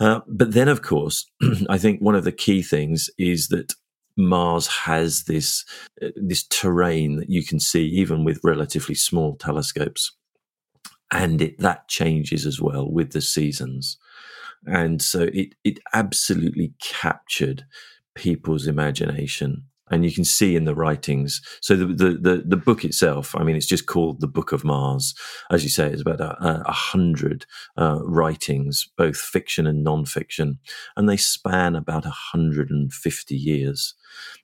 Uh, 0.00 0.20
but 0.28 0.52
then, 0.52 0.68
of 0.68 0.82
course, 0.82 1.28
I 1.68 1.78
think 1.78 2.00
one 2.00 2.14
of 2.14 2.24
the 2.24 2.32
key 2.32 2.62
things 2.62 3.10
is 3.18 3.48
that 3.48 3.74
Mars 4.16 4.66
has 4.66 5.24
this 5.24 5.64
uh, 6.02 6.08
this 6.16 6.44
terrain 6.44 7.16
that 7.16 7.30
you 7.30 7.44
can 7.44 7.58
see 7.58 7.86
even 7.86 8.24
with 8.24 8.40
relatively 8.44 8.94
small 8.94 9.36
telescopes 9.36 10.12
and 11.12 11.40
it, 11.40 11.58
that 11.58 11.88
changes 11.88 12.46
as 12.46 12.60
well 12.60 12.90
with 12.90 13.12
the 13.12 13.20
seasons. 13.20 13.96
And 14.66 15.00
so 15.00 15.28
it, 15.32 15.54
it 15.64 15.80
absolutely 15.94 16.74
captured 16.80 17.64
people's 18.14 18.66
imagination. 18.66 19.64
And 19.90 20.04
you 20.04 20.12
can 20.12 20.24
see 20.24 20.56
in 20.56 20.64
the 20.64 20.74
writings. 20.74 21.40
So 21.60 21.76
the, 21.76 21.86
the, 21.86 22.10
the, 22.10 22.42
the 22.46 22.56
book 22.56 22.84
itself, 22.84 23.34
I 23.36 23.44
mean, 23.44 23.56
it's 23.56 23.66
just 23.66 23.86
called 23.86 24.20
the 24.20 24.26
Book 24.26 24.52
of 24.52 24.64
Mars. 24.64 25.14
As 25.50 25.64
you 25.64 25.70
say, 25.70 25.88
it's 25.90 26.02
about 26.02 26.20
a, 26.20 26.62
a 26.66 26.72
hundred 26.72 27.46
uh, 27.76 27.98
writings, 28.02 28.88
both 28.96 29.16
fiction 29.16 29.66
and 29.66 29.84
non-fiction, 29.84 30.58
and 30.96 31.08
they 31.08 31.16
span 31.16 31.76
about 31.76 32.04
150 32.04 33.34
years. 33.36 33.94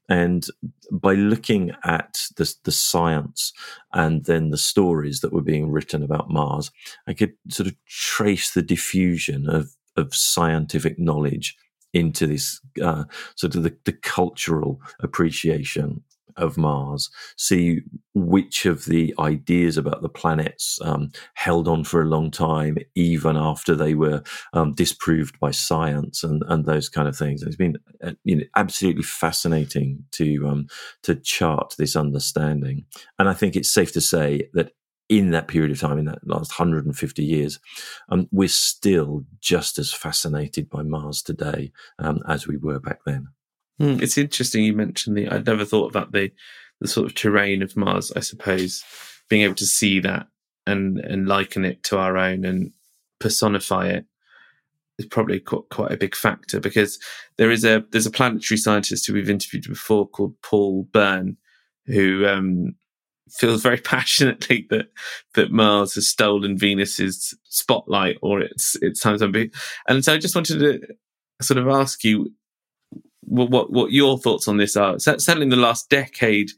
And 0.08 0.46
by 0.90 1.14
looking 1.14 1.72
at 1.84 2.18
the, 2.36 2.52
the 2.64 2.72
science 2.72 3.52
and 3.92 4.24
then 4.24 4.50
the 4.50 4.58
stories 4.58 5.20
that 5.20 5.32
were 5.32 5.42
being 5.42 5.70
written 5.70 6.02
about 6.02 6.30
Mars, 6.30 6.70
I 7.06 7.14
could 7.14 7.34
sort 7.48 7.68
of 7.68 7.74
trace 7.86 8.52
the 8.52 8.62
diffusion 8.62 9.48
of, 9.48 9.74
of 9.96 10.14
scientific 10.14 10.98
knowledge 10.98 11.56
into 11.94 12.26
this 12.26 12.60
uh, 12.82 13.04
sort 13.36 13.54
of 13.54 13.62
the, 13.62 13.76
the 13.84 13.92
cultural 13.92 14.80
appreciation 15.00 16.02
of 16.36 16.56
Mars, 16.58 17.10
see 17.36 17.80
which 18.14 18.66
of 18.66 18.86
the 18.86 19.14
ideas 19.18 19.76
about 19.76 20.02
the 20.02 20.08
planets 20.08 20.78
um, 20.82 21.12
held 21.34 21.68
on 21.68 21.84
for 21.84 22.02
a 22.02 22.06
long 22.06 22.30
time, 22.30 22.76
even 22.94 23.36
after 23.36 23.74
they 23.74 23.94
were 23.94 24.22
um, 24.52 24.72
disproved 24.72 25.38
by 25.38 25.50
science 25.50 26.24
and, 26.24 26.42
and 26.48 26.64
those 26.64 26.88
kind 26.88 27.08
of 27.08 27.16
things. 27.16 27.42
It's 27.42 27.56
been 27.56 27.76
uh, 28.02 28.12
you 28.24 28.36
know 28.36 28.44
absolutely 28.56 29.02
fascinating 29.02 30.04
to 30.12 30.48
um, 30.48 30.66
to 31.02 31.14
chart 31.14 31.74
this 31.78 31.96
understanding, 31.96 32.84
and 33.18 33.28
I 33.28 33.34
think 33.34 33.56
it's 33.56 33.72
safe 33.72 33.92
to 33.92 34.00
say 34.00 34.48
that 34.54 34.72
in 35.08 35.30
that 35.30 35.48
period 35.48 35.70
of 35.70 35.80
time, 35.80 35.98
in 35.98 36.06
that 36.06 36.26
last 36.26 36.58
150 36.58 37.24
years, 37.24 37.60
um, 38.08 38.28
we're 38.32 38.48
still 38.48 39.24
just 39.40 39.78
as 39.78 39.92
fascinated 39.92 40.68
by 40.70 40.82
Mars 40.82 41.22
today 41.22 41.72
um, 41.98 42.20
as 42.28 42.46
we 42.46 42.56
were 42.56 42.80
back 42.80 43.00
then. 43.04 43.28
Mm, 43.80 44.00
it's 44.00 44.18
interesting 44.18 44.64
you 44.64 44.72
mentioned 44.72 45.16
the. 45.16 45.28
I'd 45.28 45.46
never 45.46 45.64
thought 45.64 45.90
about 45.90 46.12
the 46.12 46.30
the 46.80 46.88
sort 46.88 47.06
of 47.06 47.14
terrain 47.14 47.62
of 47.62 47.76
Mars. 47.76 48.12
I 48.14 48.20
suppose 48.20 48.84
being 49.28 49.42
able 49.42 49.56
to 49.56 49.66
see 49.66 50.00
that 50.00 50.28
and 50.66 50.98
and 50.98 51.26
liken 51.26 51.64
it 51.64 51.82
to 51.84 51.98
our 51.98 52.16
own 52.16 52.44
and 52.44 52.72
personify 53.18 53.88
it 53.88 54.06
is 54.98 55.06
probably 55.06 55.40
quite, 55.40 55.68
quite 55.70 55.92
a 55.92 55.96
big 55.96 56.14
factor 56.14 56.60
because 56.60 56.98
there 57.36 57.50
is 57.50 57.64
a 57.64 57.84
there's 57.90 58.06
a 58.06 58.10
planetary 58.10 58.58
scientist 58.58 59.06
who 59.06 59.14
we've 59.14 59.30
interviewed 59.30 59.64
before 59.64 60.08
called 60.08 60.40
Paul 60.42 60.88
Byrne 60.92 61.36
who 61.86 62.26
um, 62.26 62.74
feels 63.36 63.62
very 63.62 63.76
passionately 63.94 64.66
that 64.70 64.86
that 65.34 65.50
Mars 65.50 65.94
has 65.94 66.08
stolen 66.08 66.58
Venus's 66.58 67.36
spotlight 67.44 68.16
or 68.22 68.40
its 68.40 68.76
its 68.80 69.00
time 69.00 69.18
zone. 69.18 69.50
And 69.88 70.04
so 70.04 70.14
I 70.14 70.18
just 70.18 70.34
wanted 70.34 70.58
to 70.58 70.80
sort 71.42 71.58
of 71.58 71.68
ask 71.68 72.04
you 72.04 72.32
what, 73.26 73.50
what, 73.50 73.72
what 73.72 73.92
your 73.92 74.18
thoughts 74.18 74.48
on 74.48 74.58
this 74.58 74.76
are. 74.76 74.98
Certainly 74.98 75.42
in 75.42 75.48
the 75.48 75.56
last 75.56 75.88
decade, 75.88 76.50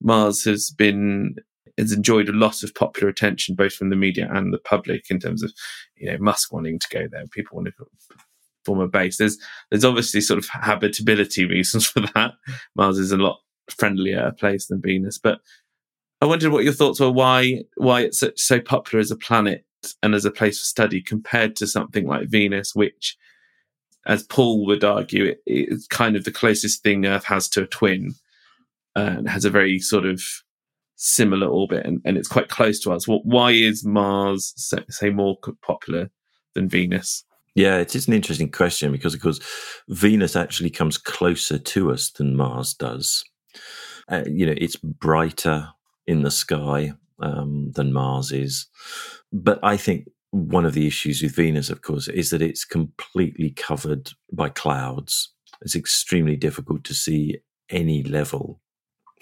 Mars 0.00 0.44
has 0.44 0.70
been 0.70 1.36
has 1.78 1.92
enjoyed 1.92 2.28
a 2.28 2.32
lot 2.32 2.62
of 2.62 2.74
popular 2.74 3.08
attention, 3.08 3.54
both 3.54 3.72
from 3.72 3.90
the 3.90 3.96
media 3.96 4.28
and 4.30 4.52
the 4.52 4.58
public, 4.58 5.10
in 5.10 5.18
terms 5.18 5.42
of 5.42 5.52
you 5.96 6.10
know 6.10 6.18
Musk 6.18 6.52
wanting 6.52 6.78
to 6.78 6.88
go 6.90 7.08
there, 7.10 7.26
people 7.28 7.56
want 7.56 7.68
to 7.68 8.18
form 8.64 8.80
a 8.80 8.88
base. 8.88 9.18
There's 9.18 9.38
there's 9.70 9.84
obviously 9.84 10.20
sort 10.20 10.38
of 10.38 10.48
habitability 10.48 11.44
reasons 11.44 11.86
for 11.90 12.00
that. 12.14 12.32
Mars 12.74 12.98
is 12.98 13.12
a 13.12 13.16
lot 13.16 13.38
friendlier 13.68 14.32
place 14.32 14.66
than 14.66 14.82
Venus, 14.82 15.18
but 15.18 15.40
I 16.20 16.26
wondered 16.26 16.52
what 16.52 16.64
your 16.64 16.72
thoughts 16.72 17.00
were. 17.00 17.10
Why 17.10 17.64
why 17.76 18.02
it's 18.02 18.22
so 18.36 18.60
popular 18.60 19.00
as 19.00 19.10
a 19.10 19.16
planet 19.16 19.64
and 20.02 20.14
as 20.14 20.24
a 20.24 20.30
place 20.30 20.58
for 20.58 20.66
study 20.66 21.00
compared 21.00 21.56
to 21.56 21.66
something 21.66 22.06
like 22.06 22.28
Venus, 22.28 22.74
which 22.74 23.16
as 24.06 24.22
Paul 24.22 24.66
would 24.66 24.84
argue, 24.84 25.24
it, 25.26 25.42
it's 25.46 25.86
kind 25.86 26.16
of 26.16 26.24
the 26.24 26.32
closest 26.32 26.82
thing 26.82 27.06
Earth 27.06 27.24
has 27.24 27.48
to 27.50 27.62
a 27.62 27.66
twin, 27.66 28.14
uh, 28.96 29.14
and 29.18 29.28
has 29.28 29.44
a 29.44 29.50
very 29.50 29.78
sort 29.78 30.06
of 30.06 30.22
similar 30.96 31.46
orbit, 31.46 31.86
and, 31.86 32.00
and 32.04 32.18
it's 32.18 32.28
quite 32.28 32.48
close 32.48 32.78
to 32.80 32.92
us. 32.92 33.08
Well, 33.08 33.20
why 33.24 33.52
is 33.52 33.84
Mars 33.84 34.52
say, 34.56 34.84
say 34.90 35.10
more 35.10 35.38
popular 35.62 36.10
than 36.54 36.68
Venus? 36.68 37.24
Yeah, 37.54 37.78
it 37.78 37.96
is 37.96 38.06
an 38.06 38.14
interesting 38.14 38.50
question 38.50 38.92
because, 38.92 39.14
of 39.14 39.20
course, 39.20 39.40
Venus 39.88 40.36
actually 40.36 40.70
comes 40.70 40.98
closer 40.98 41.58
to 41.58 41.90
us 41.90 42.10
than 42.10 42.36
Mars 42.36 42.74
does. 42.74 43.24
Uh, 44.08 44.24
you 44.26 44.46
know, 44.46 44.54
it's 44.56 44.76
brighter 44.76 45.68
in 46.10 46.22
the 46.22 46.30
sky 46.30 46.92
um, 47.20 47.70
than 47.76 47.92
Mars 47.92 48.32
is. 48.32 48.66
But 49.32 49.60
I 49.62 49.76
think 49.76 50.08
one 50.30 50.66
of 50.66 50.74
the 50.74 50.86
issues 50.86 51.22
with 51.22 51.36
Venus, 51.36 51.70
of 51.70 51.82
course, 51.82 52.08
is 52.08 52.30
that 52.30 52.42
it's 52.42 52.64
completely 52.64 53.50
covered 53.50 54.10
by 54.32 54.48
clouds. 54.48 55.32
It's 55.62 55.76
extremely 55.76 56.36
difficult 56.36 56.82
to 56.84 56.94
see 56.94 57.38
any 57.68 58.02
level 58.02 58.60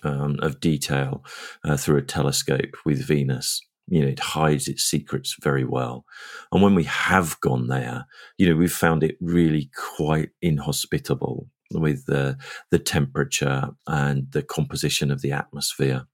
um, 0.02 0.38
of 0.40 0.60
detail 0.60 1.24
uh, 1.64 1.76
through 1.76 1.98
a 1.98 2.02
telescope 2.02 2.74
with 2.86 3.06
Venus. 3.06 3.60
You 3.86 4.00
know, 4.02 4.08
it 4.08 4.20
hides 4.20 4.66
its 4.68 4.84
secrets 4.84 5.36
very 5.42 5.64
well. 5.64 6.06
And 6.52 6.62
when 6.62 6.74
we 6.74 6.84
have 6.84 7.38
gone 7.40 7.68
there, 7.68 8.06
you 8.38 8.48
know, 8.48 8.56
we've 8.56 8.72
found 8.72 9.02
it 9.02 9.16
really 9.20 9.70
quite 9.96 10.30
inhospitable 10.40 11.48
with 11.72 12.06
the, 12.06 12.38
the 12.70 12.78
temperature 12.78 13.68
and 13.86 14.30
the 14.32 14.42
composition 14.42 15.10
of 15.10 15.20
the 15.20 15.32
atmosphere. 15.32 16.06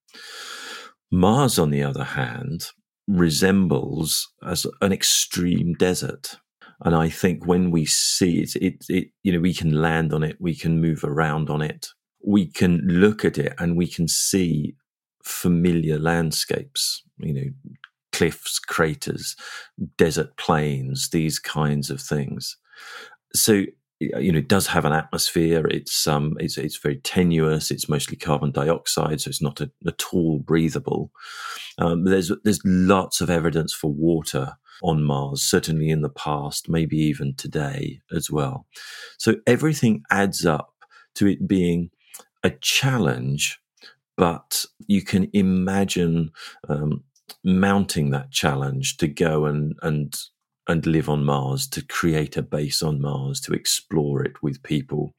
Mars, 1.14 1.58
on 1.58 1.70
the 1.70 1.82
other 1.82 2.04
hand, 2.04 2.66
resembles 3.06 4.28
as 4.44 4.66
an 4.80 4.92
extreme 4.92 5.74
desert. 5.74 6.36
And 6.84 6.94
I 6.94 7.08
think 7.08 7.46
when 7.46 7.70
we 7.70 7.86
see 7.86 8.40
it, 8.40 8.56
it, 8.56 8.84
it, 8.88 9.08
you 9.22 9.32
know, 9.32 9.40
we 9.40 9.54
can 9.54 9.80
land 9.80 10.12
on 10.12 10.22
it, 10.22 10.36
we 10.40 10.56
can 10.56 10.80
move 10.80 11.04
around 11.04 11.50
on 11.50 11.62
it, 11.62 11.88
we 12.26 12.46
can 12.46 12.78
look 12.78 13.24
at 13.24 13.38
it, 13.38 13.54
and 13.58 13.76
we 13.76 13.86
can 13.86 14.08
see 14.08 14.74
familiar 15.22 15.98
landscapes, 15.98 17.02
you 17.18 17.32
know, 17.32 17.50
cliffs, 18.12 18.58
craters, 18.58 19.36
desert 19.96 20.36
plains, 20.36 21.10
these 21.10 21.38
kinds 21.38 21.90
of 21.90 22.00
things. 22.00 22.56
So 23.34 23.64
you 24.00 24.32
know, 24.32 24.38
it 24.38 24.48
does 24.48 24.66
have 24.68 24.84
an 24.84 24.92
atmosphere. 24.92 25.66
It's 25.66 26.06
um, 26.06 26.36
it's 26.38 26.58
it's 26.58 26.76
very 26.76 26.96
tenuous. 26.96 27.70
It's 27.70 27.88
mostly 27.88 28.16
carbon 28.16 28.50
dioxide, 28.50 29.20
so 29.20 29.28
it's 29.28 29.42
not 29.42 29.60
a, 29.60 29.70
at 29.86 30.02
all 30.12 30.38
breathable. 30.38 31.10
Um, 31.78 32.04
there's 32.04 32.32
there's 32.44 32.60
lots 32.64 33.20
of 33.20 33.30
evidence 33.30 33.72
for 33.72 33.92
water 33.92 34.56
on 34.82 35.04
Mars, 35.04 35.42
certainly 35.42 35.90
in 35.90 36.02
the 36.02 36.10
past, 36.10 36.68
maybe 36.68 36.96
even 36.96 37.34
today 37.34 38.00
as 38.14 38.30
well. 38.30 38.66
So 39.18 39.36
everything 39.46 40.02
adds 40.10 40.44
up 40.44 40.74
to 41.14 41.26
it 41.28 41.46
being 41.46 41.90
a 42.42 42.50
challenge, 42.50 43.60
but 44.16 44.64
you 44.86 45.02
can 45.02 45.30
imagine 45.32 46.32
um, 46.68 47.04
mounting 47.44 48.10
that 48.10 48.32
challenge 48.32 48.96
to 48.98 49.08
go 49.08 49.46
and 49.46 49.74
and 49.82 50.14
and 50.68 50.86
live 50.86 51.08
on 51.08 51.24
Mars, 51.24 51.66
to 51.68 51.84
create 51.84 52.36
a 52.36 52.42
base 52.42 52.82
on 52.82 53.00
Mars, 53.00 53.40
to 53.42 53.52
explore 53.52 54.24
it 54.24 54.42
with 54.42 54.62
people. 54.62 55.14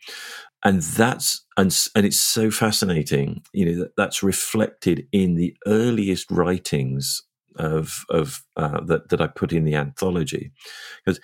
And 0.63 0.81
that's 0.81 1.45
and 1.57 1.77
and 1.95 2.05
it's 2.05 2.19
so 2.19 2.49
fascinating, 2.49 3.43
you 3.53 3.65
know, 3.65 3.79
that 3.79 3.95
that's 3.95 4.23
reflected 4.23 5.07
in 5.11 5.35
the 5.35 5.55
earliest 5.67 6.31
writings 6.31 7.21
of 7.57 8.05
of 8.09 8.43
uh, 8.57 8.81
that 8.85 9.09
that 9.09 9.21
I 9.21 9.27
put 9.27 9.53
in 9.53 9.65
the 9.65 9.75
anthology, 9.75 10.51
because 11.03 11.19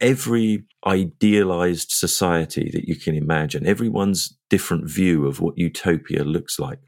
every 0.00 0.64
idealized 0.84 1.92
society 1.92 2.70
that 2.72 2.88
you 2.88 2.96
can 2.96 3.14
imagine, 3.14 3.66
everyone's 3.66 4.36
different 4.50 4.90
view 4.90 5.26
of 5.26 5.40
what 5.40 5.56
utopia 5.56 6.24
looks 6.24 6.58
like 6.58 6.80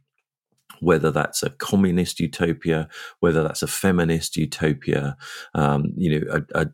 whether 0.80 1.10
that's 1.10 1.42
a 1.42 1.50
communist 1.50 2.20
utopia, 2.20 2.88
whether 3.20 3.42
that's 3.42 3.62
a 3.62 3.68
feminist 3.68 4.36
utopia, 4.36 5.16
um, 5.54 5.92
you 5.96 6.20
know, 6.20 6.42
a, 6.54 6.66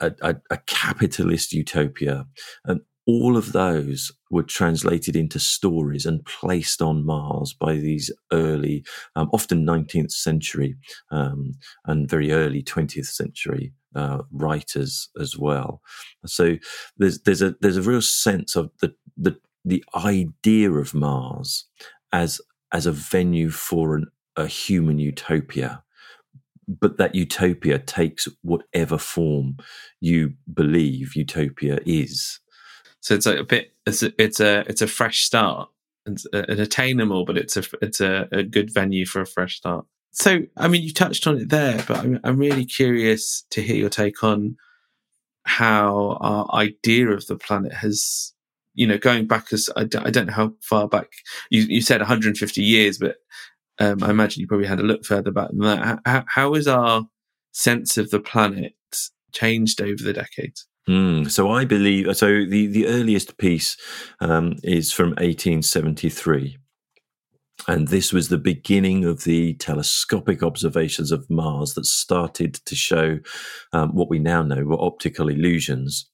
a, 0.00 0.12
a, 0.22 0.36
a, 0.50 0.56
capitalist 0.66 1.52
utopia. 1.52 2.26
And 2.64 2.80
all 3.06 3.36
of 3.36 3.52
those 3.52 4.10
were 4.30 4.42
translated 4.42 5.14
into 5.14 5.38
stories 5.38 6.06
and 6.06 6.24
placed 6.24 6.82
on 6.82 7.06
Mars 7.06 7.54
by 7.58 7.74
these 7.74 8.10
early, 8.32 8.84
um, 9.14 9.30
often 9.32 9.64
19th 9.64 10.10
century 10.10 10.76
um, 11.10 11.52
and 11.86 12.10
very 12.10 12.32
early 12.32 12.62
20th 12.62 13.06
century 13.06 13.72
uh, 13.94 14.22
writers 14.32 15.08
as 15.20 15.38
well. 15.38 15.80
So 16.26 16.56
there's 16.98 17.20
there's 17.20 17.42
a 17.42 17.54
there's 17.60 17.78
a 17.78 17.82
real 17.82 18.02
sense 18.02 18.56
of 18.56 18.70
the 18.80 18.94
the 19.16 19.38
the 19.64 19.84
idea 19.94 20.70
of 20.72 20.94
Mars 20.94 21.66
as 22.12 22.40
as 22.72 22.86
a 22.86 22.92
venue 22.92 23.50
for 23.50 23.96
an, 23.96 24.06
a 24.36 24.46
human 24.46 24.98
utopia 24.98 25.82
but 26.68 26.96
that 26.98 27.14
utopia 27.14 27.78
takes 27.78 28.28
whatever 28.42 28.98
form 28.98 29.56
you 30.00 30.34
believe 30.52 31.14
utopia 31.14 31.78
is. 31.86 32.40
So 33.00 33.14
it's 33.14 33.26
a 33.26 33.44
bit 33.44 33.72
it's 33.86 34.02
a 34.02 34.12
it's 34.20 34.40
a, 34.40 34.64
it's 34.68 34.82
a 34.82 34.88
fresh 34.88 35.22
start. 35.22 35.68
It's 36.06 36.26
an 36.32 36.60
attainable 36.60 37.24
but 37.24 37.36
it's 37.36 37.56
a 37.56 37.62
it's 37.80 38.00
a, 38.00 38.28
a 38.32 38.42
good 38.42 38.72
venue 38.72 39.06
for 39.06 39.20
a 39.20 39.26
fresh 39.26 39.56
start. 39.56 39.86
So 40.12 40.40
i 40.56 40.66
mean 40.66 40.82
you 40.82 40.92
touched 40.92 41.26
on 41.26 41.38
it 41.38 41.50
there 41.50 41.84
but 41.86 41.98
I'm, 41.98 42.20
I'm 42.24 42.38
really 42.38 42.64
curious 42.64 43.44
to 43.50 43.60
hear 43.60 43.76
your 43.76 43.90
take 43.90 44.24
on 44.24 44.56
how 45.44 46.16
our 46.20 46.52
idea 46.54 47.10
of 47.10 47.26
the 47.26 47.36
planet 47.36 47.72
has 47.72 48.32
you 48.76 48.86
know, 48.86 48.98
going 48.98 49.26
back 49.26 49.52
as 49.52 49.68
I 49.76 49.84
d- 49.84 49.98
I 49.98 50.10
don't 50.10 50.26
know 50.26 50.32
how 50.32 50.52
far 50.60 50.86
back 50.86 51.08
you, 51.50 51.62
you 51.62 51.80
said 51.80 52.00
150 52.00 52.62
years, 52.62 52.98
but 52.98 53.16
um, 53.78 54.02
I 54.02 54.10
imagine 54.10 54.40
you 54.40 54.46
probably 54.46 54.66
had 54.66 54.80
a 54.80 54.84
look 54.84 55.04
further 55.04 55.32
back 55.32 55.48
than 55.48 55.60
that. 55.60 56.24
How, 56.26 56.54
has 56.54 56.68
our 56.68 57.06
sense 57.52 57.96
of 57.96 58.10
the 58.10 58.20
planet 58.20 58.74
changed 59.32 59.80
over 59.80 60.02
the 60.02 60.12
decades? 60.12 60.66
Mm, 60.88 61.30
so 61.30 61.50
I 61.50 61.64
believe 61.64 62.14
so. 62.16 62.44
The 62.44 62.68
the 62.68 62.86
earliest 62.86 63.38
piece 63.38 63.76
um, 64.20 64.54
is 64.62 64.92
from 64.92 65.10
1873. 65.10 66.58
And 67.68 67.88
this 67.88 68.12
was 68.12 68.28
the 68.28 68.38
beginning 68.38 69.04
of 69.04 69.24
the 69.24 69.54
telescopic 69.54 70.42
observations 70.42 71.10
of 71.10 71.28
Mars 71.30 71.74
that 71.74 71.86
started 71.86 72.54
to 72.66 72.76
show 72.76 73.18
um, 73.72 73.94
what 73.94 74.10
we 74.10 74.18
now 74.18 74.42
know 74.42 74.62
were 74.62 74.80
optical 74.80 75.28
illusions 75.28 76.08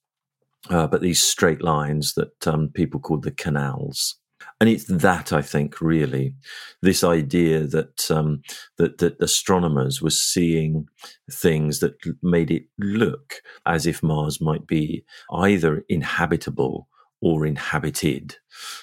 uh, 0.69 0.87
but 0.87 1.01
these 1.01 1.21
straight 1.21 1.61
lines 1.61 2.13
that 2.13 2.47
um, 2.47 2.69
people 2.73 2.99
called 2.99 3.23
the 3.23 3.31
canals. 3.31 4.17
And 4.59 4.69
it's 4.69 4.85
that 4.85 5.33
I 5.33 5.41
think 5.41 5.81
really, 5.81 6.35
this 6.81 7.03
idea 7.03 7.65
that 7.67 8.09
um, 8.11 8.41
that 8.77 8.97
that 8.99 9.21
astronomers 9.21 10.01
were 10.01 10.09
seeing 10.09 10.87
things 11.31 11.79
that 11.79 11.95
made 12.21 12.51
it 12.51 12.63
look 12.77 13.35
as 13.65 13.85
if 13.85 14.03
Mars 14.03 14.39
might 14.41 14.67
be 14.67 15.05
either 15.31 15.83
inhabitable 15.89 16.87
or 17.21 17.45
inhabited, 17.45 18.35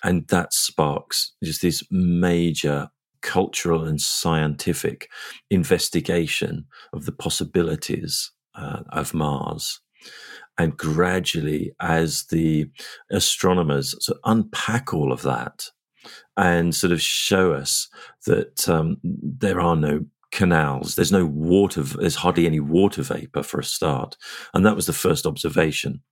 and 0.03 0.27
that 0.29 0.53
sparks 0.53 1.35
just 1.43 1.63
this 1.63 1.83
major 1.91 2.89
cultural 3.23 3.85
and 3.85 4.01
scientific 4.01 5.11
investigation 5.51 6.67
of 6.93 7.05
the 7.05 7.13
possibilities 7.13 8.33
uh, 8.55 8.81
of 8.91 9.15
Mars. 9.15 9.81
And 10.59 10.77
gradually, 10.77 11.73
as 11.81 12.25
the 12.25 12.71
astronomers 13.11 13.95
sort 14.05 14.19
of 14.19 14.31
unpack 14.31 14.93
all 14.93 15.13
of 15.13 15.23
that 15.23 15.71
and 16.37 16.75
sort 16.75 16.93
of 16.93 17.01
show 17.01 17.53
us 17.53 17.89
that 18.27 18.69
um, 18.69 18.99
there 19.03 19.61
are 19.61 19.77
no 19.77 20.05
canals, 20.33 20.95
there's 20.95 21.13
no 21.13 21.25
water, 21.25 21.83
there's 21.83 22.17
hardly 22.17 22.47
any 22.47 22.61
water 22.61 23.03
vapor 23.03 23.43
for 23.43 23.61
a 23.61 23.65
start. 23.65 24.17
And 24.55 24.65
that 24.67 24.77
was 24.77 24.87
the 24.87 24.93
first 24.93 25.27
observation 25.27 26.03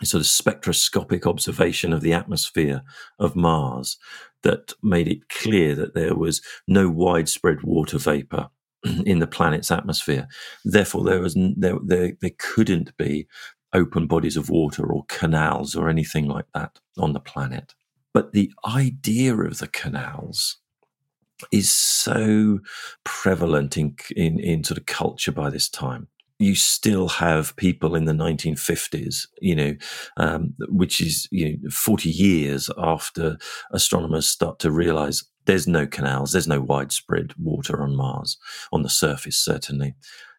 a 0.00 0.06
sort 0.06 0.20
of 0.20 0.26
spectroscopic 0.26 1.26
observation 1.26 1.92
of 1.92 2.02
the 2.02 2.12
atmosphere 2.12 2.82
of 3.18 3.36
Mars 3.36 3.98
that 4.42 4.74
made 4.82 5.08
it 5.08 5.28
clear 5.28 5.74
that 5.74 5.94
there 5.94 6.14
was 6.14 6.42
no 6.68 6.88
widespread 6.88 7.62
water 7.62 7.98
vapor 7.98 8.48
in 9.06 9.20
the 9.20 9.26
planet's 9.26 9.70
atmosphere. 9.70 10.28
Therefore, 10.64 11.04
there 11.04 11.20
was 11.20 11.34
there, 11.56 11.78
there, 11.82 12.12
there 12.20 12.30
couldn't 12.38 12.96
be 12.96 13.26
open 13.76 14.06
bodies 14.06 14.36
of 14.36 14.50
water 14.50 14.84
or 14.86 15.04
canals 15.08 15.76
or 15.76 15.88
anything 15.88 16.26
like 16.26 16.46
that 16.54 16.80
on 16.98 17.12
the 17.12 17.20
planet. 17.20 17.74
But 18.12 18.32
the 18.32 18.50
idea 18.66 19.36
of 19.36 19.58
the 19.58 19.68
canals 19.68 20.56
is 21.52 21.70
so 21.70 22.60
prevalent 23.04 23.76
in, 23.76 23.94
in, 24.16 24.40
in 24.40 24.64
sort 24.64 24.78
of 24.78 24.86
culture 24.86 25.32
by 25.32 25.50
this 25.50 25.68
time 25.68 26.08
you 26.38 26.54
still 26.54 27.08
have 27.08 27.56
people 27.56 27.94
in 27.94 28.04
the 28.04 28.12
1950s, 28.12 29.26
you 29.40 29.54
know, 29.54 29.74
um, 30.18 30.54
which 30.68 31.00
is 31.00 31.26
you 31.30 31.52
know 31.52 31.70
40 31.70 32.10
years 32.10 32.70
after 32.76 33.38
astronomers 33.72 34.28
start 34.28 34.58
to 34.60 34.70
realize 34.70 35.24
there's 35.46 35.66
no 35.66 35.86
canals, 35.86 36.32
there's 36.32 36.48
no 36.48 36.60
widespread 36.60 37.32
water 37.38 37.82
on 37.82 37.96
Mars 37.96 38.36
on 38.72 38.82
the 38.82 38.90
surface, 38.90 39.36
certainly 39.36 39.94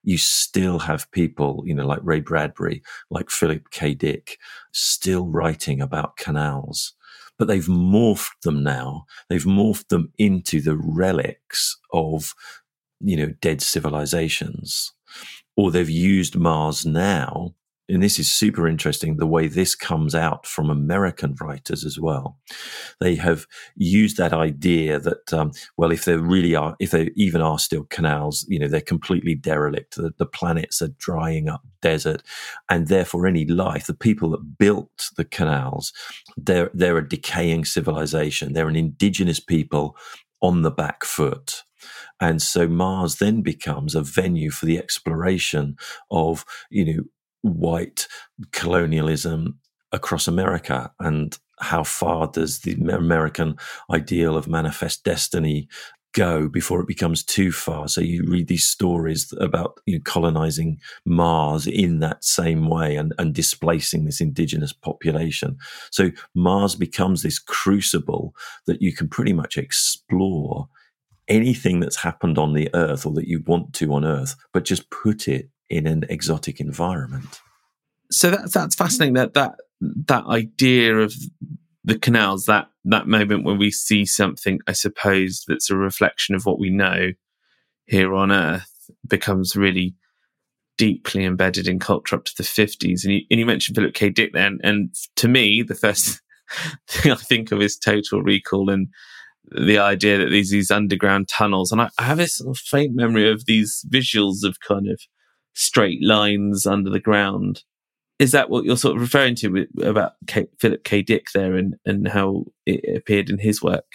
you 0.08 0.18
still 0.18 0.80
have 0.80 1.12
people, 1.12 1.64
you 1.66 1.74
know, 1.74 1.86
like 1.86 2.00
Ray 2.02 2.22
Bradbury, 2.22 2.82
like 3.10 3.30
Philip 3.30 3.72
K. 3.72 3.94
Dick, 3.94 4.38
still 4.72 5.28
writing 5.28 5.82
about 5.82 6.16
canals. 6.16 6.94
But 7.38 7.50
they've 7.50 7.66
morphed 7.66 8.40
them 8.44 8.64
now. 8.64 9.06
They've 9.28 9.44
morphed 9.44 9.90
them 9.90 10.14
into 10.18 10.62
the 10.62 10.78
relics 10.78 11.78
of, 11.92 12.34
you 13.02 13.18
know, 13.18 13.34
dead 13.42 13.62
civilizations. 13.62 14.94
Or 15.58 15.72
they've 15.72 15.90
used 15.90 16.38
Mars 16.38 16.86
now 16.86 17.54
and 17.90 18.04
this 18.04 18.20
is 18.20 18.30
super 18.30 18.68
interesting 18.68 19.18
the 19.18 19.26
way 19.26 19.48
this 19.48 19.76
comes 19.76 20.14
out 20.14 20.46
from 20.46 20.70
American 20.70 21.36
writers 21.40 21.86
as 21.86 22.00
well. 22.00 22.38
They 23.00 23.16
have 23.16 23.46
used 23.76 24.18
that 24.18 24.34
idea 24.34 25.00
that, 25.00 25.34
um, 25.34 25.52
well, 25.78 25.92
if 25.92 26.06
there 26.06 26.20
really 26.20 26.56
are, 26.56 26.76
if 26.80 26.92
there 26.92 27.10
even 27.16 27.42
are 27.42 27.60
still 27.60 27.86
canals, 27.86 28.46
you 28.50 28.60
know, 28.60 28.68
they're 28.68 28.82
completely 28.82 29.36
derelict. 29.36 29.96
The, 29.96 30.14
the 30.18 30.26
planets 30.26 30.82
are 30.82 30.90
drying 30.98 31.48
up 31.48 31.62
desert, 31.82 32.24
and 32.70 32.88
therefore 32.88 33.26
any 33.26 33.46
life, 33.46 33.88
the 33.88 33.94
people 33.94 34.32
that 34.32 34.58
built 34.58 35.12
the 35.16 35.26
canals, 35.26 35.94
they're, 36.36 36.72
they're 36.74 36.98
a 36.98 37.08
decaying 37.08 37.66
civilization. 37.66 38.54
They're 38.54 38.68
an 38.68 38.76
indigenous 38.76 39.40
people 39.40 39.96
on 40.42 40.62
the 40.62 40.72
back 40.72 41.04
foot. 41.06 41.64
And 42.20 42.42
so 42.42 42.68
Mars 42.68 43.16
then 43.18 43.42
becomes 43.42 43.96
a 43.96 44.02
venue 44.02 44.50
for 44.50 44.66
the 44.66 44.78
exploration 44.78 45.78
of, 46.10 46.44
you 46.70 46.86
know, 46.86 47.04
white 47.42 48.08
colonialism 48.52 49.60
across 49.92 50.28
America 50.28 50.92
and 51.00 51.38
how 51.60 51.84
far 51.84 52.28
does 52.28 52.60
the 52.60 52.74
American 52.92 53.56
ideal 53.92 54.38
of 54.38 54.48
manifest 54.48 55.04
destiny 55.04 55.68
go 56.14 56.48
before 56.48 56.82
it 56.82 56.88
becomes 56.88 57.24
too 57.24 57.52
far. 57.52 57.88
So 57.88 58.02
you 58.02 58.24
read 58.28 58.48
these 58.48 58.68
stories 58.68 59.32
about 59.40 59.80
you 59.86 59.98
know, 59.98 60.02
colonizing 60.04 60.80
Mars 61.06 61.68
in 61.68 62.00
that 62.00 62.24
same 62.24 62.70
way 62.70 62.96
and, 62.96 63.14
and 63.20 63.34
displacing 63.34 64.06
this 64.06 64.20
indigenous 64.20 64.74
population. 64.74 65.58
So 65.92 66.12
Mars 66.34 66.76
becomes 66.76 67.22
this 67.22 67.38
crucible 67.38 68.34
that 68.66 68.82
you 68.82 68.94
can 68.94 69.08
pretty 69.08 69.34
much 69.34 69.58
explore 69.58 70.68
anything 71.28 71.82
that's 71.82 71.98
happened 71.98 72.38
on 72.38 72.54
the 72.54 72.70
Earth 72.74 73.06
or 73.06 73.14
that 73.14 73.28
you 73.28 73.44
want 73.46 73.74
to 73.74 73.94
on 73.94 74.06
Earth, 74.06 74.36
but 74.54 74.66
just 74.66 74.90
put 74.90 75.28
it 75.28 75.50
in 75.70 75.88
an 75.88 76.06
exotic 76.10 76.60
environment. 76.60 77.40
So 78.12 78.32
that's 78.32 78.54
that's 78.54 78.76
fascinating. 78.76 79.16
That 79.16 79.34
that 79.34 79.56
that 79.82 80.26
idea 80.26 80.98
of 80.98 81.14
the 81.84 81.98
canals, 81.98 82.46
that 82.46 82.70
that 82.86 83.08
moment 83.08 83.44
when 83.44 83.58
we 83.58 83.72
see 83.72 84.06
something, 84.06 84.60
I 84.68 84.74
suppose, 84.74 85.44
that's 85.48 85.70
a 85.70 85.76
reflection 85.76 86.36
of 86.36 86.46
what 86.46 86.60
we 86.60 86.70
know 86.70 87.12
here 87.86 88.14
on 88.14 88.32
Earth, 88.32 88.90
becomes 89.08 89.56
really 89.56 89.96
deeply 90.78 91.26
embedded 91.26 91.68
in 91.68 91.80
culture 91.80 92.16
up 92.16 92.26
to 92.26 92.34
the 92.38 92.44
50s. 92.44 93.04
And 93.04 93.14
you, 93.14 93.22
and 93.32 93.40
you 93.40 93.46
mentioned 93.46 93.76
Philip 93.76 93.94
K. 93.94 94.10
Dick 94.10 94.32
then. 94.34 94.60
And 94.64 94.94
to 95.16 95.28
me, 95.28 95.64
the 95.64 95.76
first 95.76 96.22
thing 96.88 97.12
I 97.12 97.16
think 97.16 97.52
of 97.52 97.62
is 97.62 97.78
Total 97.78 98.22
Recall 98.22 98.70
and 98.70 98.88
the 99.50 99.80
idea 99.80 100.18
that 100.18 100.30
these 100.30 100.52
these 100.52 100.72
underground 100.72 101.30
tunnels. 101.30 101.72
And 101.72 101.82
I, 101.82 101.90
I 101.98 102.04
have 102.04 102.18
this 102.18 102.38
sort 102.38 102.56
of 102.56 102.60
faint 102.60 102.96
memory 102.96 103.32
of 103.32 103.46
these 103.46 103.86
visuals 103.90 104.44
of 104.44 104.60
kind 104.60 104.90
of 104.90 105.02
straight 105.58 106.04
lines 106.04 106.66
under 106.66 106.90
the 106.90 107.00
ground. 107.00 107.64
Is 108.20 108.32
that 108.32 108.50
what 108.50 108.64
you're 108.64 108.78
sort 108.78 108.96
of 108.96 109.02
referring 109.02 109.36
to 109.36 109.50
with, 109.50 109.68
about 109.84 110.14
K, 110.28 110.48
Philip 110.60 110.84
K. 110.84 111.02
Dick 111.02 111.28
there 111.34 111.56
and, 111.56 111.76
and 111.86 112.08
how 112.08 112.46
it 112.66 112.98
appeared 112.98 113.30
in 113.30 113.40
his 113.40 113.62
work? 113.62 113.86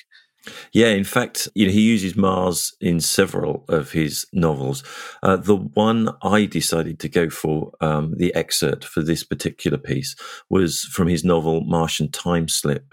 Yeah, 0.73 0.89
in 0.89 1.05
fact, 1.05 1.49
you 1.55 1.67
know, 1.67 1.73
he 1.73 1.83
uses 1.83 2.17
Mars 2.17 2.75
in 2.81 3.01
several 3.01 3.65
of 3.69 3.93
his 3.93 4.27
novels. 4.33 4.83
Uh, 5.23 5.37
the 5.37 5.57
one 5.57 6.11
I 6.23 6.47
decided 6.47 6.99
to 7.01 7.09
go 7.09 7.31
for, 7.31 7.73
um, 7.81 8.15
the 8.17 8.35
excerpt 8.35 8.85
for 8.85 9.03
this 9.03 9.23
particular 9.23 9.79
piece, 9.79 10.17
was 10.51 10.81
from 10.81 11.07
his 11.07 11.25
novel 11.25 11.63
Martian 11.65 12.11
Time 12.11 12.49
Slip. 12.49 12.93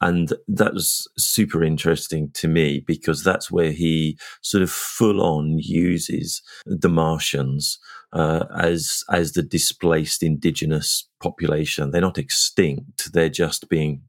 And 0.00 0.32
that 0.48 0.74
was 0.74 1.08
super 1.16 1.64
interesting 1.64 2.30
to 2.34 2.46
me 2.46 2.84
because 2.86 3.24
that's 3.24 3.50
where 3.50 3.72
he 3.72 4.18
sort 4.42 4.62
of 4.62 4.70
full 4.70 5.22
on 5.22 5.58
uses 5.58 6.42
the 6.66 6.88
Martians 6.88 7.78
uh, 8.12 8.44
as 8.54 9.04
as 9.10 9.32
the 9.32 9.42
displaced 9.42 10.22
indigenous 10.22 11.08
population. 11.20 11.90
They're 11.90 12.00
not 12.00 12.18
extinct; 12.18 13.12
they're 13.12 13.28
just 13.28 13.68
being 13.68 14.02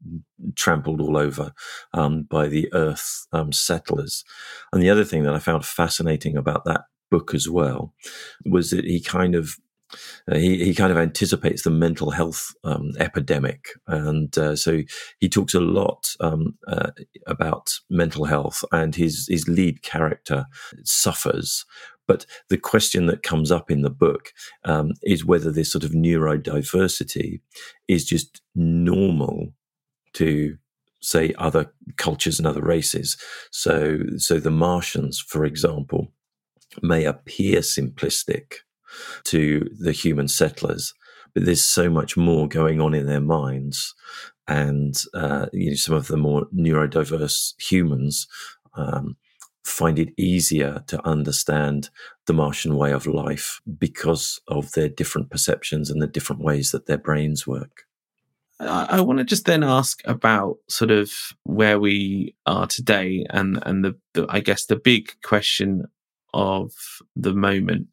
trampled 0.56 1.02
all 1.02 1.18
over 1.18 1.54
um, 1.94 2.24
by 2.24 2.48
the 2.48 2.72
Earth 2.74 3.28
um, 3.32 3.52
settlers. 3.52 4.24
And 4.72 4.82
the 4.82 4.89
other 4.89 5.06
thing 5.06 5.24
that 5.24 5.34
I 5.34 5.39
found 5.39 5.66
fascinating 5.66 6.38
about 6.38 6.66
that 6.66 6.82
book 7.10 7.34
as 7.34 7.48
well 7.48 7.94
was 8.46 8.72
that 8.72 8.86
he 8.86 9.00
kind 9.00 9.36
of 9.36 9.58
uh, 10.32 10.38
he, 10.38 10.63
he 10.63 10.74
kind 10.74 10.92
of 10.92 10.98
anticipates 10.98 11.63
the 11.63 11.70
mental 11.70 12.12
health 12.12 12.54
um, 12.63 12.92
epidemic. 13.00 13.68
And 13.88 14.36
uh, 14.38 14.56
so 14.56 14.82
he 15.20 15.30
talks 15.30 15.54
a 15.54 15.60
lot 15.60 16.08
um, 16.20 16.58
uh, 16.68 16.92
about 17.28 17.74
mental 17.89 18.26
health, 18.26 18.63
and 18.72 18.96
his, 18.96 19.28
his 19.30 19.48
lead 19.48 19.84
character 19.84 20.46
suffers. 20.84 21.66
But 22.08 22.26
the 22.50 22.58
question 22.58 23.06
that 23.08 23.24
comes 23.24 23.52
up 23.52 23.72
in 23.72 23.82
the 23.82 23.89
book 23.89 24.34
um, 24.66 24.92
is 25.04 25.26
whether 25.26 25.52
this 25.52 25.72
sort 25.72 25.84
of 25.84 25.92
neurodiversity 25.92 27.39
is 27.88 28.06
just 28.06 28.42
normal 28.56 29.54
to 30.13 30.58
say 31.02 31.34
other 31.38 31.72
cultures 31.98 32.39
and 32.39 32.48
other 32.48 32.62
races. 32.62 33.18
So, 33.52 34.00
so 34.18 34.39
the 34.39 34.52
Martians, 34.52 35.20
for 35.20 35.46
example, 35.46 36.12
may 36.82 37.06
appear 37.06 37.60
simplistic 37.60 38.56
to 39.26 39.70
the 39.80 39.92
human 39.92 40.28
settlers. 40.28 40.94
But 41.34 41.46
there's 41.46 41.63
so 41.63 41.89
much 41.89 42.16
more 42.16 42.48
going 42.48 42.80
on 42.80 42.94
in 42.94 43.08
their 43.08 43.22
minds, 43.22 43.96
and 44.48 44.96
uh, 45.16 45.48
you 45.52 45.72
know, 45.72 45.76
some 45.76 45.96
of 45.96 46.08
the 46.08 46.18
more 46.18 46.46
neurodiverse 46.56 47.60
humans 47.60 48.28
um, 48.76 49.18
find 49.63 49.97
it 49.97 50.13
easier 50.17 50.84
to 50.88 51.06
understand 51.08 51.89
the 52.26 52.34
Martian 52.34 52.76
way 52.76 52.91
of 52.91 53.08
life 53.08 53.62
because 53.78 54.41
of 54.47 54.71
their 54.73 54.89
different 54.89 55.30
perceptions 55.30 55.89
and 55.89 56.02
the 56.02 56.08
different 56.08 56.41
ways 56.41 56.71
that 56.71 56.86
their 56.86 56.97
brains 56.97 57.47
work. 57.47 57.84
I, 58.60 58.88
I 58.89 59.02
want 59.02 59.19
to 59.19 59.26
just 59.26 59.45
then 59.45 59.63
ask 59.63 60.02
about 60.06 60.58
sort 60.67 60.91
of 60.91 61.12
where 61.43 61.80
we 61.80 62.36
are 62.45 62.67
today, 62.67 63.26
and 63.30 63.62
and 63.65 63.84
the, 63.84 63.95
the 64.13 64.26
I 64.30 64.39
guess 64.39 64.65
the 64.65 64.76
big 64.76 65.13
question 65.21 65.86
of 66.34 66.71
the 67.15 67.34
moment 67.34 67.88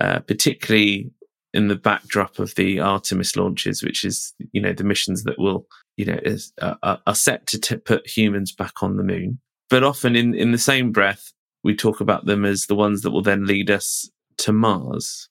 uh, 0.00 0.20
particularly 0.20 1.10
in 1.52 1.68
the 1.68 1.76
backdrop 1.76 2.38
of 2.38 2.54
the 2.54 2.78
Artemis 2.78 3.36
launches, 3.36 3.82
which 3.82 4.04
is 4.04 4.32
you 4.52 4.60
know 4.60 4.72
the 4.72 4.84
missions 4.84 5.24
that 5.24 5.38
will 5.38 5.66
you 5.96 6.04
know 6.04 6.18
is, 6.22 6.52
uh, 6.60 6.96
are 7.06 7.14
set 7.14 7.46
to 7.48 7.58
t- 7.58 7.76
put 7.76 8.06
humans 8.06 8.52
back 8.52 8.82
on 8.82 8.96
the 8.96 9.02
moon. 9.02 9.40
But 9.70 9.84
often 9.84 10.16
in 10.16 10.34
in 10.34 10.52
the 10.52 10.58
same 10.58 10.92
breath, 10.92 11.32
we 11.62 11.74
talk 11.74 12.00
about 12.00 12.26
them 12.26 12.44
as 12.44 12.66
the 12.66 12.74
ones 12.74 13.02
that 13.02 13.10
will 13.10 13.22
then 13.22 13.46
lead 13.46 13.70
us 13.70 14.10
to 14.38 14.52
Mars. 14.52 15.28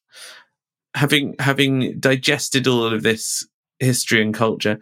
Having 0.95 1.36
having 1.39 2.00
digested 2.00 2.67
all 2.67 2.86
of 2.86 3.04
this 3.04 3.47
history 3.80 4.21
and 4.21 4.34
culture, 4.34 4.80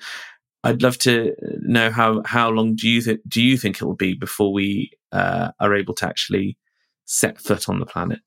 I'd 0.63 0.81
love 0.81 0.97
to 0.99 1.35
know 1.61 1.91
how 1.91 2.21
how 2.25 2.49
long 2.49 2.75
do 2.75 2.89
you 2.89 3.01
th- 3.01 3.19
do 3.27 3.41
you 3.41 3.57
think 3.57 3.77
it 3.77 3.85
will 3.85 3.95
be 3.95 4.13
before 4.13 4.51
we 4.51 4.91
uh, 5.11 5.51
are 5.59 5.75
able 5.75 5.93
to 5.95 6.07
actually 6.07 6.57
set 7.05 7.39
foot 7.39 7.69
on 7.69 7.79
the 7.79 7.85
planet? 7.85 8.19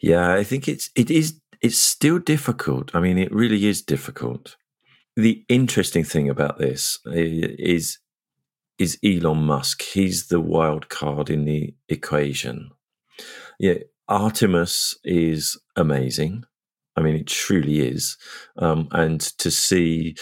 Yeah, 0.00 0.34
I 0.34 0.44
think 0.44 0.68
it's 0.68 0.90
it 0.94 1.10
is 1.10 1.40
it's 1.60 1.78
still 1.78 2.18
difficult. 2.18 2.94
I 2.94 3.00
mean, 3.00 3.18
it 3.18 3.32
really 3.32 3.66
is 3.66 3.82
difficult. 3.82 4.56
The 5.16 5.44
interesting 5.48 6.04
thing 6.04 6.28
about 6.28 6.58
this 6.58 6.98
is 7.06 7.98
is 8.78 8.98
Elon 9.04 9.42
Musk. 9.42 9.82
He's 9.82 10.28
the 10.28 10.40
wild 10.40 10.88
card 10.88 11.30
in 11.30 11.44
the 11.44 11.74
equation. 11.88 12.70
Yeah, 13.58 13.78
Artemis 14.08 14.96
is 15.04 15.60
amazing. 15.76 16.44
I 16.96 17.00
mean, 17.00 17.16
it 17.16 17.26
truly 17.26 17.80
is. 17.80 18.16
Um, 18.56 18.88
and 18.92 19.20
to 19.38 19.50
see 19.50 20.16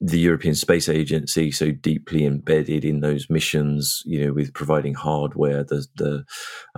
the 0.00 0.18
European 0.18 0.54
Space 0.54 0.88
Agency 0.88 1.50
so 1.50 1.70
deeply 1.72 2.24
embedded 2.24 2.84
in 2.84 3.00
those 3.00 3.28
missions, 3.28 4.02
you 4.04 4.24
know, 4.24 4.32
with 4.32 4.54
providing 4.54 4.94
hardware, 4.94 5.64
the 5.64 5.86
the 5.96 6.24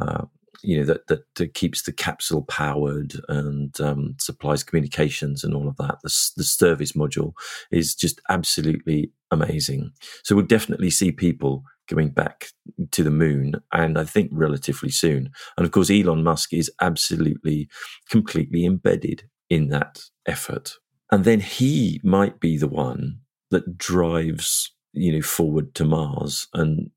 uh, 0.00 0.24
you 0.62 0.78
know 0.78 0.84
that, 0.84 1.06
that, 1.08 1.22
that 1.36 1.54
keeps 1.54 1.82
the 1.82 1.92
capsule 1.92 2.42
powered 2.42 3.14
and 3.28 3.80
um, 3.80 4.14
supplies 4.18 4.62
communications 4.62 5.44
and 5.44 5.54
all 5.54 5.68
of 5.68 5.76
that. 5.76 5.98
The, 6.02 6.30
the 6.36 6.44
service 6.44 6.92
module 6.92 7.32
is 7.70 7.94
just 7.94 8.20
absolutely 8.28 9.12
amazing. 9.30 9.92
So 10.24 10.34
we'll 10.34 10.46
definitely 10.46 10.90
see 10.90 11.12
people 11.12 11.64
going 11.88 12.10
back 12.10 12.48
to 12.92 13.02
the 13.02 13.10
moon, 13.10 13.54
and 13.72 13.98
I 13.98 14.04
think 14.04 14.30
relatively 14.32 14.90
soon. 14.90 15.30
And 15.56 15.66
of 15.66 15.72
course, 15.72 15.90
Elon 15.90 16.22
Musk 16.22 16.52
is 16.52 16.70
absolutely 16.80 17.68
completely 18.08 18.64
embedded 18.64 19.24
in 19.48 19.68
that 19.68 20.00
effort. 20.26 20.74
And 21.10 21.24
then 21.24 21.40
he 21.40 22.00
might 22.04 22.38
be 22.38 22.56
the 22.56 22.68
one 22.68 23.18
that 23.50 23.76
drives 23.76 24.72
you 24.92 25.12
know 25.12 25.22
forward 25.22 25.74
to 25.74 25.84
Mars 25.84 26.48
and 26.54 26.90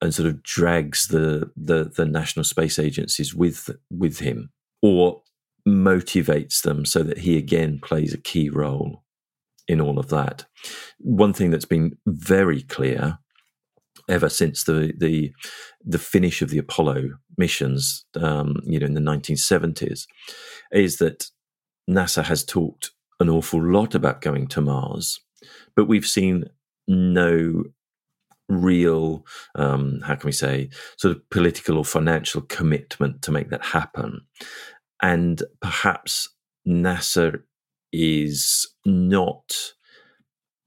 and 0.00 0.14
sort 0.14 0.28
of 0.28 0.42
drags 0.42 1.08
the, 1.08 1.50
the, 1.56 1.84
the 1.84 2.06
national 2.06 2.44
space 2.44 2.78
agencies 2.78 3.34
with 3.34 3.70
with 3.90 4.20
him, 4.20 4.50
or 4.82 5.22
motivates 5.66 6.62
them 6.62 6.84
so 6.84 7.02
that 7.02 7.18
he 7.18 7.36
again 7.36 7.78
plays 7.82 8.14
a 8.14 8.18
key 8.18 8.48
role 8.48 9.02
in 9.66 9.80
all 9.80 9.98
of 9.98 10.08
that. 10.08 10.46
One 10.98 11.32
thing 11.32 11.50
that's 11.50 11.64
been 11.64 11.98
very 12.06 12.62
clear 12.62 13.18
ever 14.08 14.28
since 14.28 14.64
the 14.64 14.92
the 14.96 15.32
the 15.84 15.98
finish 15.98 16.42
of 16.42 16.50
the 16.50 16.58
Apollo 16.58 17.10
missions, 17.36 18.04
um, 18.16 18.56
you 18.64 18.78
know, 18.78 18.86
in 18.86 18.94
the 18.94 19.00
1970s, 19.00 20.06
is 20.72 20.96
that 20.98 21.30
NASA 21.88 22.24
has 22.24 22.44
talked 22.44 22.90
an 23.20 23.28
awful 23.28 23.62
lot 23.62 23.94
about 23.94 24.20
going 24.20 24.46
to 24.48 24.60
Mars, 24.60 25.20
but 25.74 25.88
we've 25.88 26.06
seen 26.06 26.44
no 26.86 27.64
real, 28.48 29.26
um, 29.54 30.00
how 30.04 30.14
can 30.14 30.26
we 30.26 30.32
say, 30.32 30.70
sort 30.96 31.16
of 31.16 31.30
political 31.30 31.78
or 31.78 31.84
financial 31.84 32.42
commitment 32.42 33.22
to 33.22 33.32
make 33.32 33.50
that 33.50 33.64
happen. 33.64 34.20
And 35.02 35.42
perhaps 35.60 36.28
NASA 36.66 37.40
is 37.92 38.68
not 38.84 39.74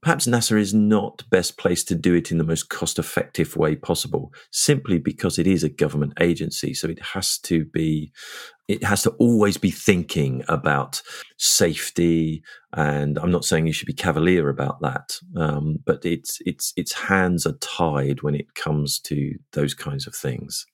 perhaps 0.02 0.26
NASA 0.26 0.60
is 0.60 0.74
not 0.74 1.24
best 1.30 1.58
placed 1.58 1.88
to 1.88 1.96
do 1.96 2.14
it 2.16 2.32
in 2.32 2.38
the 2.38 2.44
most 2.44 2.70
cost 2.70 2.98
effective 2.98 3.56
way 3.56 3.76
possible, 3.76 4.34
simply 4.52 4.98
because 4.98 5.38
it 5.38 5.48
is 5.48 5.64
a 5.64 5.70
government 5.70 6.14
agency. 6.20 6.74
So 6.74 6.88
it 6.90 7.02
has 7.02 7.38
to 7.40 7.66
be, 7.66 8.12
it 8.68 8.84
has 8.84 9.04
to 9.04 9.12
always 9.12 9.58
be 9.58 9.72
thinking 9.72 10.44
about 10.48 11.02
safety. 11.38 12.44
And 12.74 13.20
I'm 13.20 13.32
not 13.32 13.46
saying 13.46 13.68
you 13.68 13.74
should 13.74 13.88
be 13.88 13.94
cavalier 13.94 14.50
about 14.50 14.82
that, 14.82 15.20
um, 15.36 15.78
but 15.86 16.04
its 16.04 16.40
its 16.46 16.74
its 16.76 16.94
hands 16.94 17.46
are 17.46 17.58
tied 17.58 18.24
when 18.24 18.36
it 18.36 18.56
comes 18.56 19.00
to 19.02 19.36
those 19.54 19.74
kinds 19.74 20.08
of 20.08 20.16
things. 20.16 20.66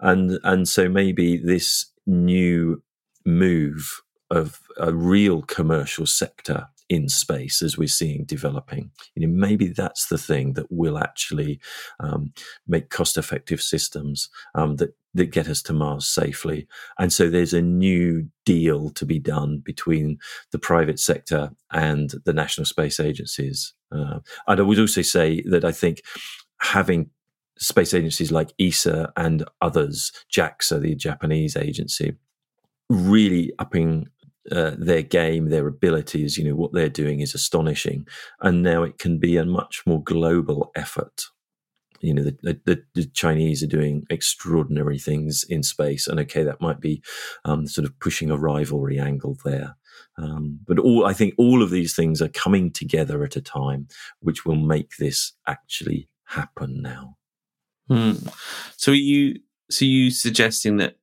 And 0.00 0.38
and 0.44 0.68
so 0.68 0.88
maybe 0.88 1.38
this 1.38 1.86
new 2.06 2.82
move 3.24 4.02
of 4.30 4.60
a 4.78 4.92
real 4.92 5.42
commercial 5.42 6.06
sector 6.06 6.66
in 6.92 7.08
space 7.08 7.62
as 7.62 7.78
we're 7.78 7.88
seeing 7.88 8.24
developing. 8.24 8.90
You 9.14 9.26
know, 9.26 9.34
maybe 9.34 9.68
that's 9.68 10.08
the 10.08 10.18
thing 10.18 10.52
that 10.52 10.70
will 10.70 10.98
actually 10.98 11.58
um, 11.98 12.34
make 12.68 12.90
cost-effective 12.90 13.62
systems 13.62 14.28
um, 14.54 14.76
that 14.76 14.94
that 15.14 15.26
get 15.26 15.48
us 15.48 15.60
to 15.62 15.72
Mars 15.74 16.06
safely. 16.06 16.66
And 16.98 17.12
so 17.12 17.28
there's 17.28 17.52
a 17.52 17.60
new 17.60 18.28
deal 18.46 18.90
to 18.90 19.04
be 19.04 19.18
done 19.18 19.58
between 19.58 20.18
the 20.52 20.58
private 20.58 20.98
sector 20.98 21.50
and 21.70 22.14
the 22.24 22.32
national 22.32 22.64
space 22.64 22.98
agencies. 22.98 23.74
Uh, 23.90 24.20
and 24.46 24.60
I 24.60 24.62
would 24.62 24.78
also 24.78 25.02
say 25.02 25.42
that 25.42 25.66
I 25.66 25.72
think 25.72 26.00
having 26.60 27.10
space 27.58 27.92
agencies 27.92 28.32
like 28.32 28.54
ESA 28.58 29.12
and 29.16 29.44
others, 29.60 30.12
JAXA, 30.34 30.80
the 30.80 30.94
Japanese 30.94 31.56
agency, 31.56 32.14
really 32.88 33.52
upping 33.58 34.08
uh, 34.50 34.72
their 34.76 35.02
game, 35.02 35.50
their 35.50 35.66
abilities, 35.66 36.36
you 36.36 36.44
know, 36.44 36.56
what 36.56 36.72
they're 36.72 36.88
doing 36.88 37.20
is 37.20 37.34
astonishing. 37.34 38.06
And 38.40 38.62
now 38.62 38.82
it 38.82 38.98
can 38.98 39.18
be 39.18 39.36
a 39.36 39.44
much 39.44 39.82
more 39.86 40.02
global 40.02 40.72
effort 40.74 41.26
you 42.02 42.12
know 42.12 42.24
the, 42.24 42.58
the, 42.64 42.82
the, 42.94 43.04
Chinese 43.06 43.62
are 43.62 43.68
doing 43.68 44.04
extraordinary 44.10 44.98
things 44.98 45.44
in 45.48 45.62
space, 45.62 46.06
and 46.06 46.18
okay, 46.20 46.42
that 46.42 46.60
might 46.60 46.80
be 46.80 47.02
um, 47.44 47.66
sort 47.66 47.86
of 47.86 47.98
pushing 48.00 48.30
a 48.30 48.36
rivalry 48.36 48.98
angle 48.98 49.38
there. 49.44 49.76
Um, 50.18 50.58
but 50.66 50.78
all 50.78 51.06
I 51.06 51.12
think 51.12 51.34
all 51.38 51.62
of 51.62 51.70
these 51.70 51.94
things 51.94 52.20
are 52.20 52.28
coming 52.28 52.70
together 52.70 53.24
at 53.24 53.36
a 53.36 53.40
time 53.40 53.88
which 54.20 54.44
will 54.44 54.56
make 54.56 54.96
this 54.98 55.32
actually 55.46 56.08
happen 56.24 56.82
now. 56.82 57.16
Hmm. 57.88 58.12
So 58.76 58.90
you 58.90 59.40
so 59.70 59.84
you 59.84 60.10
suggesting 60.10 60.78
that 60.78 60.96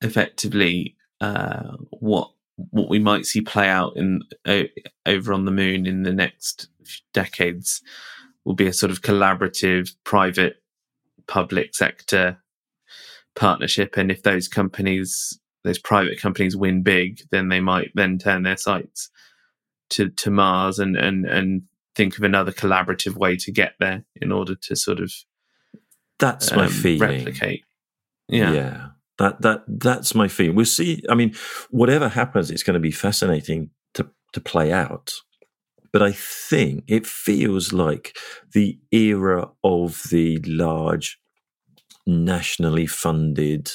effectively 0.00 0.96
uh, 1.20 1.76
what 1.90 2.32
what 2.56 2.88
we 2.88 2.98
might 2.98 3.26
see 3.26 3.40
play 3.40 3.68
out 3.68 3.96
in 3.96 4.22
over 5.04 5.32
on 5.32 5.44
the 5.44 5.50
moon 5.50 5.86
in 5.86 6.02
the 6.02 6.12
next 6.12 6.68
decades 7.12 7.82
will 8.44 8.54
be 8.54 8.66
a 8.66 8.72
sort 8.72 8.90
of 8.90 9.02
collaborative 9.02 9.90
private 10.04 10.62
public 11.26 11.74
sector 11.74 12.38
partnership. 13.34 13.96
And 13.96 14.10
if 14.10 14.22
those 14.22 14.48
companies, 14.48 15.38
those 15.64 15.78
private 15.78 16.20
companies 16.20 16.56
win 16.56 16.82
big, 16.82 17.20
then 17.30 17.48
they 17.48 17.60
might 17.60 17.90
then 17.94 18.18
turn 18.18 18.44
their 18.44 18.56
sights 18.56 19.10
to, 19.90 20.08
to 20.10 20.30
Mars 20.30 20.78
and, 20.78 20.96
and, 20.96 21.26
and 21.26 21.62
think 21.94 22.16
of 22.16 22.24
another 22.24 22.52
collaborative 22.52 23.16
way 23.16 23.36
to 23.36 23.52
get 23.52 23.74
there 23.80 24.04
in 24.16 24.32
order 24.32 24.54
to 24.54 24.76
sort 24.76 25.00
of 25.00 25.12
that's 26.18 26.50
um, 26.52 26.58
my 26.58 26.68
feeling. 26.68 27.00
Replicate. 27.00 27.64
Yeah. 28.28 28.52
Yeah. 28.52 28.86
That 29.18 29.40
that 29.42 29.64
that's 29.66 30.14
my 30.14 30.28
feeling. 30.28 30.56
We'll 30.56 30.66
see. 30.66 31.02
I 31.08 31.14
mean, 31.14 31.34
whatever 31.70 32.08
happens, 32.08 32.50
it's 32.50 32.62
going 32.62 32.74
to 32.74 32.80
be 32.80 32.90
fascinating 32.90 33.70
to 33.94 34.08
to 34.32 34.40
play 34.40 34.72
out 34.72 35.14
but 35.96 36.02
I 36.02 36.12
think 36.12 36.84
it 36.88 37.06
feels 37.06 37.72
like 37.72 38.18
the 38.52 38.78
era 38.92 39.48
of 39.64 40.02
the 40.10 40.38
large, 40.44 41.18
nationally 42.06 42.86
funded, 42.86 43.70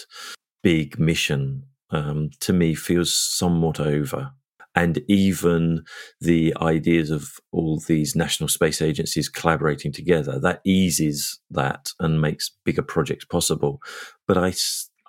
big 0.62 1.00
mission 1.00 1.64
um, 1.90 2.30
to 2.42 2.54
me 2.54 2.76
feels 2.76 3.12
somewhat 3.12 3.80
over. 3.80 4.34
And 4.76 5.02
even 5.08 5.84
the 6.20 6.56
ideas 6.62 7.10
of 7.10 7.40
all 7.52 7.82
these 7.88 8.16
national 8.16 8.50
space 8.50 8.84
agencies 8.84 9.28
collaborating 9.28 9.92
together, 9.92 10.40
that 10.42 10.62
eases 10.64 11.40
that 11.50 11.90
and 12.00 12.22
makes 12.22 12.52
bigger 12.64 12.84
projects 12.84 13.26
possible. 13.26 13.82
But 14.28 14.38
I 14.38 14.52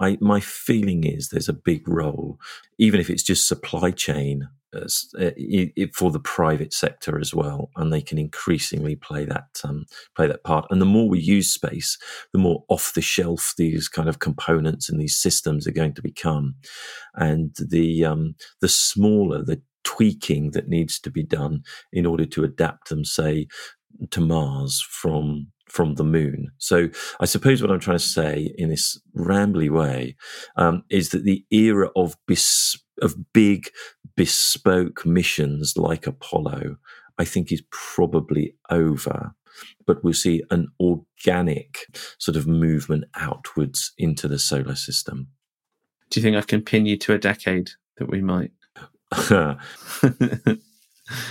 I, 0.02 0.18
my 0.20 0.40
feeling 0.40 1.04
is 1.04 1.28
there's 1.28 1.48
a 1.48 1.54
big 1.54 1.88
role, 1.88 2.38
even 2.78 3.00
if 3.00 3.08
it's 3.08 3.22
just 3.22 3.46
supply 3.46 3.92
chain 3.92 4.48
uh, 4.74 4.88
for 5.94 6.10
the 6.10 6.20
private 6.22 6.72
sector 6.72 7.18
as 7.20 7.34
well, 7.34 7.70
and 7.76 7.92
they 7.92 8.00
can 8.00 8.18
increasingly 8.18 8.96
play 8.96 9.24
that 9.24 9.60
um, 9.64 9.86
play 10.16 10.26
that 10.26 10.44
part. 10.44 10.66
And 10.70 10.80
the 10.80 10.86
more 10.86 11.08
we 11.08 11.20
use 11.20 11.52
space, 11.52 11.98
the 12.32 12.38
more 12.38 12.64
off 12.68 12.94
the 12.94 13.02
shelf 13.02 13.54
these 13.56 13.88
kind 13.88 14.08
of 14.08 14.18
components 14.18 14.88
and 14.88 15.00
these 15.00 15.16
systems 15.16 15.66
are 15.66 15.72
going 15.72 15.94
to 15.94 16.02
become, 16.02 16.56
and 17.14 17.54
the 17.58 18.04
um, 18.04 18.34
the 18.60 18.68
smaller 18.68 19.44
the 19.44 19.62
tweaking 19.84 20.52
that 20.52 20.68
needs 20.68 20.98
to 21.00 21.10
be 21.10 21.22
done 21.22 21.62
in 21.92 22.06
order 22.06 22.24
to 22.24 22.44
adapt 22.44 22.88
them, 22.88 23.04
say, 23.04 23.46
to 24.10 24.20
Mars 24.20 24.84
from 24.88 25.48
from 25.72 25.94
the 25.94 26.04
moon. 26.04 26.50
So 26.58 26.90
I 27.18 27.24
suppose 27.24 27.62
what 27.62 27.70
I'm 27.70 27.80
trying 27.80 27.96
to 27.96 28.04
say 28.04 28.54
in 28.58 28.68
this 28.68 29.00
rambly 29.16 29.70
way 29.70 30.16
um, 30.56 30.84
is 30.90 31.08
that 31.10 31.24
the 31.24 31.46
era 31.50 31.88
of 31.96 32.14
bis- 32.26 32.78
of 33.00 33.32
big 33.32 33.70
bespoke 34.14 35.06
missions 35.06 35.74
like 35.78 36.06
Apollo, 36.06 36.76
I 37.18 37.24
think, 37.24 37.50
is 37.50 37.62
probably 37.70 38.54
over. 38.68 39.32
But 39.86 40.04
we'll 40.04 40.12
see 40.12 40.42
an 40.50 40.68
organic 40.78 41.86
sort 42.18 42.36
of 42.36 42.46
movement 42.46 43.04
outwards 43.16 43.92
into 43.96 44.28
the 44.28 44.38
solar 44.38 44.74
system. 44.74 45.28
Do 46.10 46.20
you 46.20 46.22
think 46.22 46.36
I 46.36 46.42
can 46.42 46.60
pin 46.60 46.84
you 46.84 46.98
to 46.98 47.14
a 47.14 47.18
decade 47.18 47.70
that 47.96 48.10
we 48.10 48.20
might? 48.20 48.50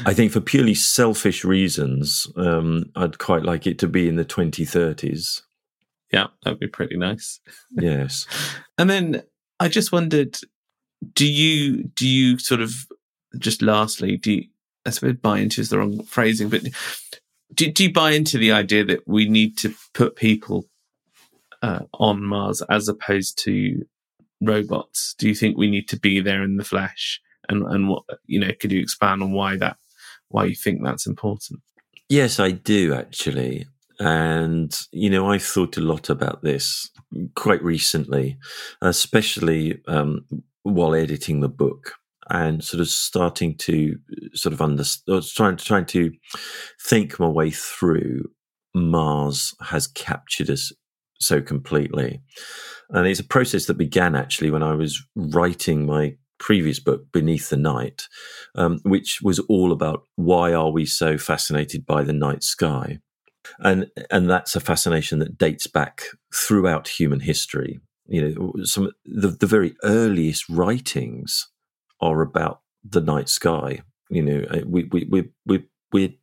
I 0.05 0.13
think 0.13 0.31
for 0.31 0.41
purely 0.41 0.73
selfish 0.73 1.43
reasons, 1.43 2.27
um, 2.35 2.91
I'd 2.95 3.19
quite 3.19 3.43
like 3.43 3.67
it 3.67 3.79
to 3.79 3.87
be 3.87 4.07
in 4.07 4.15
the 4.15 4.25
2030s. 4.25 5.41
Yeah, 6.11 6.27
that'd 6.43 6.59
be 6.59 6.67
pretty 6.67 6.97
nice. 6.97 7.39
Yes. 7.71 8.27
and 8.77 8.89
then 8.89 9.23
I 9.59 9.67
just 9.67 9.91
wondered, 9.91 10.37
do 11.13 11.25
you 11.25 11.83
do 11.83 12.07
you 12.07 12.37
sort 12.37 12.61
of 12.61 12.73
just 13.37 13.61
lastly 13.61 14.17
do 14.17 14.33
you, 14.33 14.43
I 14.85 14.89
suppose 14.89 15.15
buy 15.15 15.39
into 15.39 15.61
is 15.61 15.69
the 15.69 15.77
wrong 15.77 16.03
phrasing, 16.03 16.49
but 16.49 16.63
do, 17.53 17.71
do 17.71 17.83
you 17.83 17.93
buy 17.93 18.11
into 18.11 18.37
the 18.37 18.51
idea 18.51 18.83
that 18.85 19.07
we 19.07 19.27
need 19.27 19.57
to 19.59 19.73
put 19.93 20.15
people 20.15 20.65
uh, 21.61 21.81
on 21.93 22.23
Mars 22.23 22.61
as 22.69 22.87
opposed 22.87 23.37
to 23.43 23.83
robots? 24.41 25.15
Do 25.17 25.27
you 25.27 25.35
think 25.35 25.57
we 25.57 25.69
need 25.69 25.87
to 25.89 25.99
be 25.99 26.19
there 26.19 26.43
in 26.43 26.57
the 26.57 26.63
flesh? 26.63 27.21
And 27.49 27.63
and 27.63 27.89
what 27.89 28.03
you 28.25 28.39
know 28.39 28.51
could 28.59 28.71
you 28.71 28.81
expand 28.81 29.21
on 29.21 29.31
why 29.31 29.57
that 29.57 29.77
why 30.29 30.45
you 30.45 30.55
think 30.55 30.83
that's 30.83 31.07
important? 31.07 31.61
Yes 32.09 32.39
i 32.39 32.51
do 32.51 32.93
actually. 32.93 33.67
And 33.99 34.75
you 34.91 35.11
know 35.11 35.29
i've 35.29 35.43
thought 35.43 35.77
a 35.77 35.81
lot 35.81 36.09
about 36.09 36.41
this 36.41 36.89
quite 37.35 37.63
recently 37.63 38.37
especially 38.81 39.79
um, 39.87 40.25
while 40.63 40.95
editing 40.95 41.41
the 41.41 41.49
book 41.49 41.93
and 42.31 42.63
sort 42.63 42.81
of 42.81 42.87
starting 42.87 43.55
to 43.57 43.97
sort 44.33 44.53
of 44.53 44.61
understand 44.61 45.23
trying 45.35 45.57
trying 45.57 45.85
to 45.85 46.11
think 46.81 47.19
my 47.19 47.27
way 47.27 47.51
through 47.51 48.23
mars 48.73 49.53
has 49.61 49.85
captured 49.85 50.49
us 50.49 50.71
so 51.21 51.41
completely. 51.41 52.21
And 52.89 53.07
it's 53.07 53.19
a 53.19 53.25
process 53.25 53.65
that 53.65 53.77
began 53.77 54.15
actually 54.15 54.51
when 54.51 54.63
i 54.63 54.73
was 54.73 55.01
writing 55.15 55.85
my 55.85 56.15
previous 56.41 56.79
book, 56.79 57.11
Beneath 57.11 57.49
the 57.49 57.57
Night, 57.57 58.07
um, 58.55 58.79
which 58.83 59.21
was 59.21 59.39
all 59.39 59.71
about 59.71 60.03
why 60.15 60.53
are 60.53 60.71
we 60.71 60.85
so 60.85 61.17
fascinated 61.17 61.85
by 61.85 62.03
the 62.03 62.13
night 62.13 62.43
sky, 62.43 62.99
and 63.59 63.87
and 64.09 64.29
that's 64.29 64.55
a 64.55 64.59
fascination 64.59 65.19
that 65.19 65.37
dates 65.37 65.67
back 65.67 66.03
throughout 66.33 66.87
human 66.87 67.21
history. 67.21 67.79
You 68.07 68.21
know, 68.27 68.63
some 68.63 68.91
the, 69.05 69.29
the 69.29 69.45
very 69.45 69.75
earliest 69.83 70.49
writings 70.49 71.47
are 72.01 72.21
about 72.21 72.61
the 72.83 73.01
night 73.01 73.29
sky. 73.29 73.81
You 74.09 74.23
know, 74.23 74.45
uh, 74.49 74.61
we 74.65 74.85
we 74.91 75.07
we 75.09 75.29
we 75.45 75.63
we're 75.93 76.13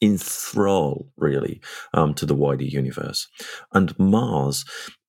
enthrall 0.00 1.10
really 1.16 1.60
um, 1.92 2.14
to 2.14 2.24
the 2.24 2.36
wider 2.36 2.64
universe, 2.64 3.28
and 3.72 3.98
Mars 3.98 4.64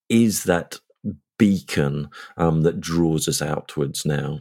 is 0.10 0.44
that 0.44 0.80
beacon 1.42 2.08
um, 2.38 2.62
that 2.62 2.80
draws 2.80 3.28
us 3.28 3.42
outwards 3.42 4.06
now. 4.06 4.40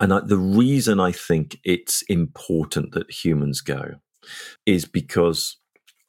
And 0.00 0.12
I, 0.12 0.18
the 0.18 0.36
reason 0.36 0.98
I 0.98 1.12
think 1.12 1.60
it's 1.62 2.02
important 2.08 2.90
that 2.90 3.24
humans 3.24 3.60
go 3.60 4.00
is 4.66 4.84
because 4.84 5.58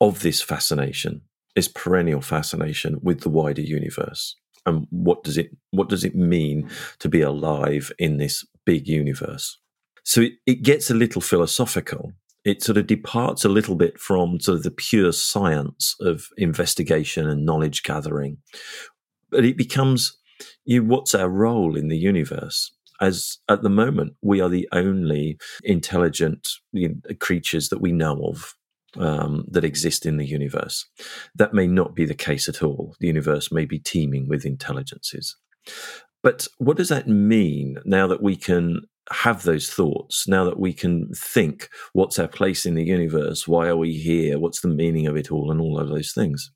of 0.01 0.21
this 0.21 0.41
fascination, 0.41 1.21
this 1.55 1.67
perennial 1.67 2.21
fascination 2.21 2.97
with 3.03 3.21
the 3.21 3.29
wider 3.29 3.61
universe. 3.61 4.35
And 4.65 4.87
what 4.89 5.23
does 5.23 5.37
it 5.37 5.51
what 5.69 5.89
does 5.89 6.03
it 6.03 6.15
mean 6.15 6.71
to 6.97 7.07
be 7.07 7.21
alive 7.21 7.91
in 7.99 8.17
this 8.17 8.43
big 8.65 8.87
universe? 8.87 9.59
So 10.03 10.21
it, 10.21 10.33
it 10.47 10.63
gets 10.63 10.89
a 10.89 10.95
little 10.95 11.21
philosophical. 11.21 12.13
It 12.43 12.63
sort 12.63 12.77
of 12.77 12.87
departs 12.87 13.45
a 13.45 13.49
little 13.49 13.75
bit 13.75 13.99
from 13.99 14.39
sort 14.39 14.57
of 14.57 14.63
the 14.63 14.71
pure 14.71 15.11
science 15.11 15.95
of 16.01 16.27
investigation 16.37 17.29
and 17.29 17.45
knowledge 17.45 17.83
gathering, 17.83 18.37
but 19.33 19.45
it 19.45 19.57
becomes 19.57 20.17
you 20.65 20.83
what's 20.83 21.15
our 21.15 21.29
role 21.29 21.75
in 21.75 21.89
the 21.89 21.97
universe? 21.97 22.71
As 23.01 23.39
at 23.49 23.63
the 23.63 23.69
moment, 23.69 24.13
we 24.21 24.39
are 24.39 24.49
the 24.49 24.69
only 24.71 25.37
intelligent 25.63 26.47
creatures 27.19 27.69
that 27.69 27.81
we 27.81 27.91
know 27.91 28.21
of 28.25 28.55
um, 28.97 29.45
that 29.49 29.63
exist 29.63 30.05
in 30.05 30.17
the 30.17 30.25
universe. 30.25 30.85
That 31.35 31.53
may 31.53 31.67
not 31.67 31.95
be 31.95 32.05
the 32.05 32.13
case 32.13 32.47
at 32.47 32.63
all. 32.63 32.95
The 32.99 33.07
universe 33.07 33.51
may 33.51 33.65
be 33.65 33.79
teeming 33.79 34.27
with 34.27 34.45
intelligences. 34.45 35.35
But 36.21 36.47
what 36.57 36.77
does 36.77 36.89
that 36.89 37.07
mean 37.07 37.77
now 37.83 38.07
that 38.07 38.21
we 38.21 38.35
can 38.35 38.81
have 39.11 39.43
those 39.43 39.69
thoughts, 39.69 40.27
now 40.27 40.45
that 40.45 40.59
we 40.59 40.71
can 40.71 41.09
think 41.13 41.69
what's 41.91 42.19
our 42.19 42.27
place 42.27 42.65
in 42.65 42.75
the 42.75 42.85
universe? 42.85 43.47
Why 43.47 43.67
are 43.67 43.75
we 43.75 43.93
here? 43.93 44.39
What's 44.39 44.61
the 44.61 44.69
meaning 44.69 45.07
of 45.07 45.17
it 45.17 45.31
all? 45.31 45.51
And 45.51 45.59
all 45.59 45.79
of 45.79 45.89
those 45.89 46.13
things. 46.13 46.51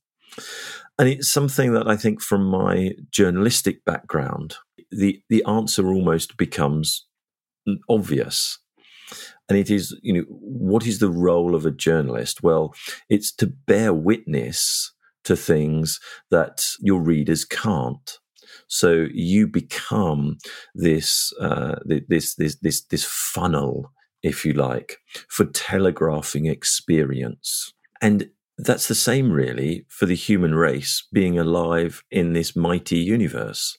And 1.00 1.08
it's 1.08 1.30
something 1.30 1.74
that 1.74 1.88
I 1.88 1.96
think 1.96 2.22
from 2.22 2.46
my 2.46 2.94
journalistic 3.12 3.86
background, 3.86 4.56
the, 4.92 5.22
the 5.30 5.44
answer 5.46 5.88
almost 5.88 6.38
becomes 6.38 7.06
obvious. 7.88 8.60
And 9.50 9.58
it 9.58 9.70
is, 9.70 9.98
you 10.02 10.14
know, 10.14 10.26
what 10.30 10.86
is 10.86 11.00
the 11.00 11.10
role 11.10 11.56
of 11.56 11.66
a 11.66 11.72
journalist? 11.72 12.44
Well, 12.44 12.74
it's 13.10 13.32
to 13.36 13.48
bear 13.48 13.94
witness 13.94 14.94
to 15.24 15.36
things 15.36 16.00
that 16.32 16.66
your 16.80 17.02
readers 17.02 17.46
can't. 17.46 18.20
So 18.68 19.08
you 19.14 19.48
become 19.48 20.38
this, 20.74 21.32
uh, 21.40 21.76
this, 21.86 22.36
this, 22.36 22.58
this, 22.58 22.84
this 22.86 23.06
funnel, 23.06 23.92
if 24.24 24.46
you 24.46 24.54
like, 24.54 24.98
for 25.30 25.46
telegraphing 25.46 26.48
experience. 26.48 27.72
And 28.02 28.30
that's 28.58 28.88
the 28.88 28.96
same, 28.96 29.32
really, 29.32 29.86
for 29.88 30.06
the 30.06 30.16
human 30.16 30.56
race 30.56 31.06
being 31.14 31.38
alive 31.38 32.04
in 32.10 32.34
this 32.34 32.56
mighty 32.56 32.98
universe. 32.98 33.78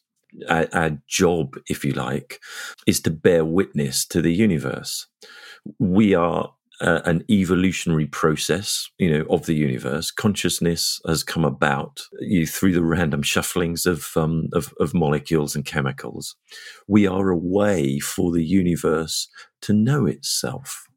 Our, 0.49 0.69
our, 0.73 0.99
job, 1.09 1.57
if 1.69 1.85
you 1.85 1.93
like, 1.93 2.41
is 2.87 3.01
to 3.01 3.11
bear 3.11 3.45
witness 3.45 4.05
to 4.07 4.21
the 4.21 4.33
universe. 4.33 5.07
We 5.79 6.15
are 6.15 6.53
uh, 6.81 7.01
an 7.07 7.25
evolutionary 7.29 8.07
process, 8.07 8.89
you 8.99 9.11
know, 9.11 9.25
of 9.31 9.47
the 9.47 9.55
universe. 9.55 10.11
Consciousness 10.11 11.01
has 11.07 11.25
come 11.25 11.45
about 11.45 12.01
you 12.21 12.41
know, 12.41 12.47
through 12.47 12.73
the 12.73 12.85
random 12.85 13.23
shufflings 13.23 13.87
of, 13.87 14.11
um, 14.17 14.49
of, 14.53 14.73
of 14.79 14.95
molecules 14.95 15.57
and 15.57 15.65
chemicals. 15.65 16.37
We 16.87 17.07
are 17.07 17.31
a 17.31 17.37
way 17.37 17.99
for 17.99 18.31
the 18.31 18.45
universe 18.45 19.29
to 19.63 19.73
know 19.73 20.07
itself. 20.07 20.88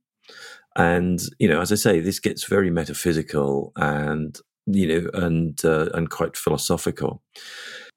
And 0.75 1.21
you 1.39 1.47
know, 1.47 1.61
as 1.61 1.71
I 1.71 1.75
say, 1.75 1.99
this 1.99 2.19
gets 2.19 2.45
very 2.45 2.69
metaphysical 2.69 3.73
and 3.75 4.37
you 4.65 4.87
know, 4.87 5.09
and 5.13 5.63
uh, 5.65 5.89
and 5.93 6.09
quite 6.09 6.37
philosophical. 6.37 7.21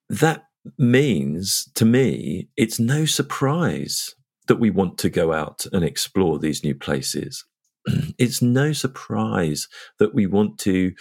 That 0.09 0.45
means, 0.79 1.69
to 1.75 1.85
me, 1.85 2.49
it's 2.57 2.81
no 2.81 3.05
surprise 3.05 4.15
that 4.47 4.61
we 4.61 4.71
want 4.71 4.99
to 4.99 5.11
go 5.11 5.33
out 5.33 5.67
and 5.73 5.85
explore 5.85 6.39
these 6.39 6.65
new 6.65 6.75
places. 6.75 7.45
it's 8.19 8.43
no 8.43 8.73
surprise 8.73 9.69
that 9.99 10.15
we 10.15 10.27
want 10.27 10.59
to 10.59 10.93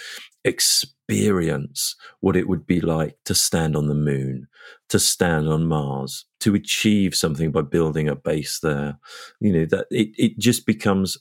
experience 0.44 1.96
what 2.20 2.36
it 2.36 2.48
would 2.48 2.66
be 2.66 2.82
like 2.82 3.18
to 3.26 3.34
stand 3.34 3.76
on 3.76 3.88
the 3.88 3.96
moon, 3.96 4.48
to 4.90 5.00
stand 5.00 5.48
on 5.48 5.66
Mars, 5.66 6.26
to 6.42 6.56
achieve 6.56 7.16
something 7.16 7.52
by 7.52 7.62
building 7.62 8.08
a 8.08 8.16
base 8.16 8.60
there. 8.62 9.00
You 9.40 9.54
know, 9.54 9.66
that 9.66 9.88
it, 9.92 10.10
it 10.18 10.40
just 10.40 10.66
becomes 10.66 11.18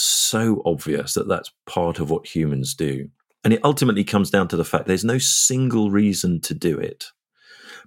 so 0.00 0.62
obvious 0.64 1.14
that 1.14 1.28
that's 1.28 1.52
part 1.66 1.98
of 1.98 2.10
what 2.10 2.34
humans 2.34 2.74
do. 2.74 3.08
And 3.44 3.52
it 3.52 3.60
ultimately 3.64 4.04
comes 4.04 4.30
down 4.30 4.48
to 4.48 4.56
the 4.56 4.64
fact 4.64 4.86
there's 4.86 5.04
no 5.04 5.18
single 5.18 5.90
reason 5.90 6.40
to 6.42 6.54
do 6.54 6.78
it, 6.78 7.06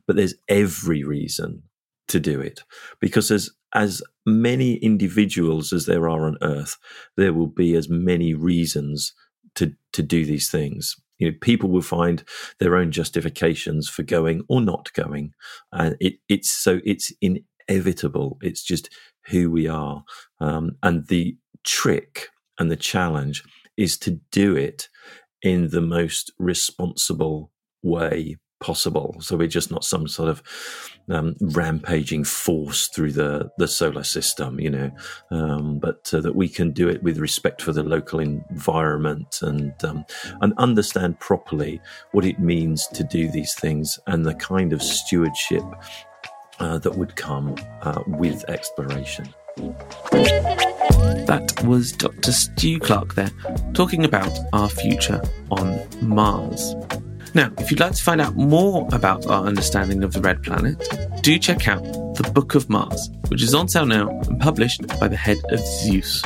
but 0.07 0.15
there's 0.15 0.35
every 0.47 1.03
reason 1.03 1.63
to 2.07 2.19
do 2.19 2.39
it. 2.39 2.63
Because 2.99 3.31
as 3.31 3.49
as 3.73 4.01
many 4.25 4.75
individuals 4.75 5.71
as 5.71 5.85
there 5.85 6.09
are 6.09 6.25
on 6.25 6.37
earth 6.41 6.77
there 7.17 7.33
will 7.33 7.47
be 7.47 7.75
as 7.75 7.87
many 7.87 8.33
reasons 8.33 9.13
to 9.55 9.73
to 9.93 10.01
do 10.01 10.25
these 10.25 10.49
things. 10.49 10.95
You 11.17 11.29
know 11.29 11.37
people 11.41 11.69
will 11.69 11.81
find 11.81 12.23
their 12.59 12.75
own 12.75 12.91
justifications 12.91 13.89
for 13.89 14.03
going 14.03 14.43
or 14.47 14.61
not 14.61 14.91
going. 14.93 15.33
And 15.71 15.95
it 15.99 16.15
it's 16.29 16.49
so 16.49 16.79
it's 16.83 17.11
inevitable. 17.21 18.37
It's 18.41 18.63
just 18.63 18.89
who 19.27 19.51
we 19.51 19.67
are. 19.67 20.03
Um, 20.39 20.77
and 20.81 21.05
the 21.07 21.37
trick 21.69 22.29
and 22.57 22.71
the 22.71 22.75
challenge 22.75 23.43
is 23.77 23.97
to 23.99 24.19
do 24.31 24.55
it 24.55 24.89
in 25.41 25.69
the 25.69 25.81
most 25.81 26.31
responsible 26.39 27.51
way 27.83 28.37
possible. 28.59 29.15
So 29.21 29.37
we're 29.37 29.47
just 29.47 29.71
not 29.71 29.85
some 29.85 30.07
sort 30.07 30.29
of 30.29 30.43
um, 31.09 31.35
rampaging 31.39 32.25
force 32.25 32.87
through 32.87 33.13
the, 33.13 33.49
the 33.57 33.67
solar 33.67 34.03
system, 34.03 34.59
you 34.59 34.69
know, 34.69 34.91
um, 35.31 35.79
but 35.79 36.11
uh, 36.13 36.19
that 36.21 36.35
we 36.35 36.49
can 36.49 36.71
do 36.71 36.89
it 36.89 37.01
with 37.01 37.19
respect 37.19 37.61
for 37.61 37.71
the 37.71 37.83
local 37.83 38.19
environment 38.19 39.39
and 39.41 39.73
um, 39.85 40.03
and 40.41 40.53
understand 40.57 41.19
properly 41.19 41.79
what 42.11 42.25
it 42.25 42.39
means 42.39 42.87
to 42.87 43.03
do 43.03 43.31
these 43.31 43.53
things 43.53 43.97
and 44.07 44.25
the 44.25 44.35
kind 44.35 44.73
of 44.73 44.81
stewardship 44.81 45.63
uh, 46.59 46.79
that 46.79 46.97
would 46.97 47.15
come 47.15 47.55
uh, 47.83 48.01
with 48.07 48.43
exploration. 48.49 49.33
That 51.27 51.63
was 51.65 51.91
Dr. 51.91 52.31
Stu 52.31 52.79
Clark 52.79 53.15
there, 53.15 53.31
talking 53.73 54.05
about 54.05 54.31
our 54.53 54.69
future 54.69 55.21
on 55.51 55.79
Mars. 56.01 56.75
Now, 57.35 57.51
if 57.59 57.69
you'd 57.69 57.79
like 57.79 57.93
to 57.93 58.03
find 58.03 58.19
out 58.19 58.35
more 58.35 58.87
about 58.91 59.27
our 59.27 59.45
understanding 59.45 60.03
of 60.03 60.13
the 60.13 60.21
red 60.21 60.41
planet, 60.41 60.77
do 61.21 61.37
check 61.37 61.67
out 61.67 61.83
The 62.15 62.29
Book 62.33 62.55
of 62.55 62.69
Mars, 62.69 63.09
which 63.27 63.43
is 63.43 63.53
on 63.53 63.67
sale 63.67 63.85
now 63.85 64.09
and 64.09 64.39
published 64.39 64.87
by 64.99 65.07
the 65.07 65.15
Head 65.15 65.37
of 65.51 65.59
Zeus. 65.59 66.23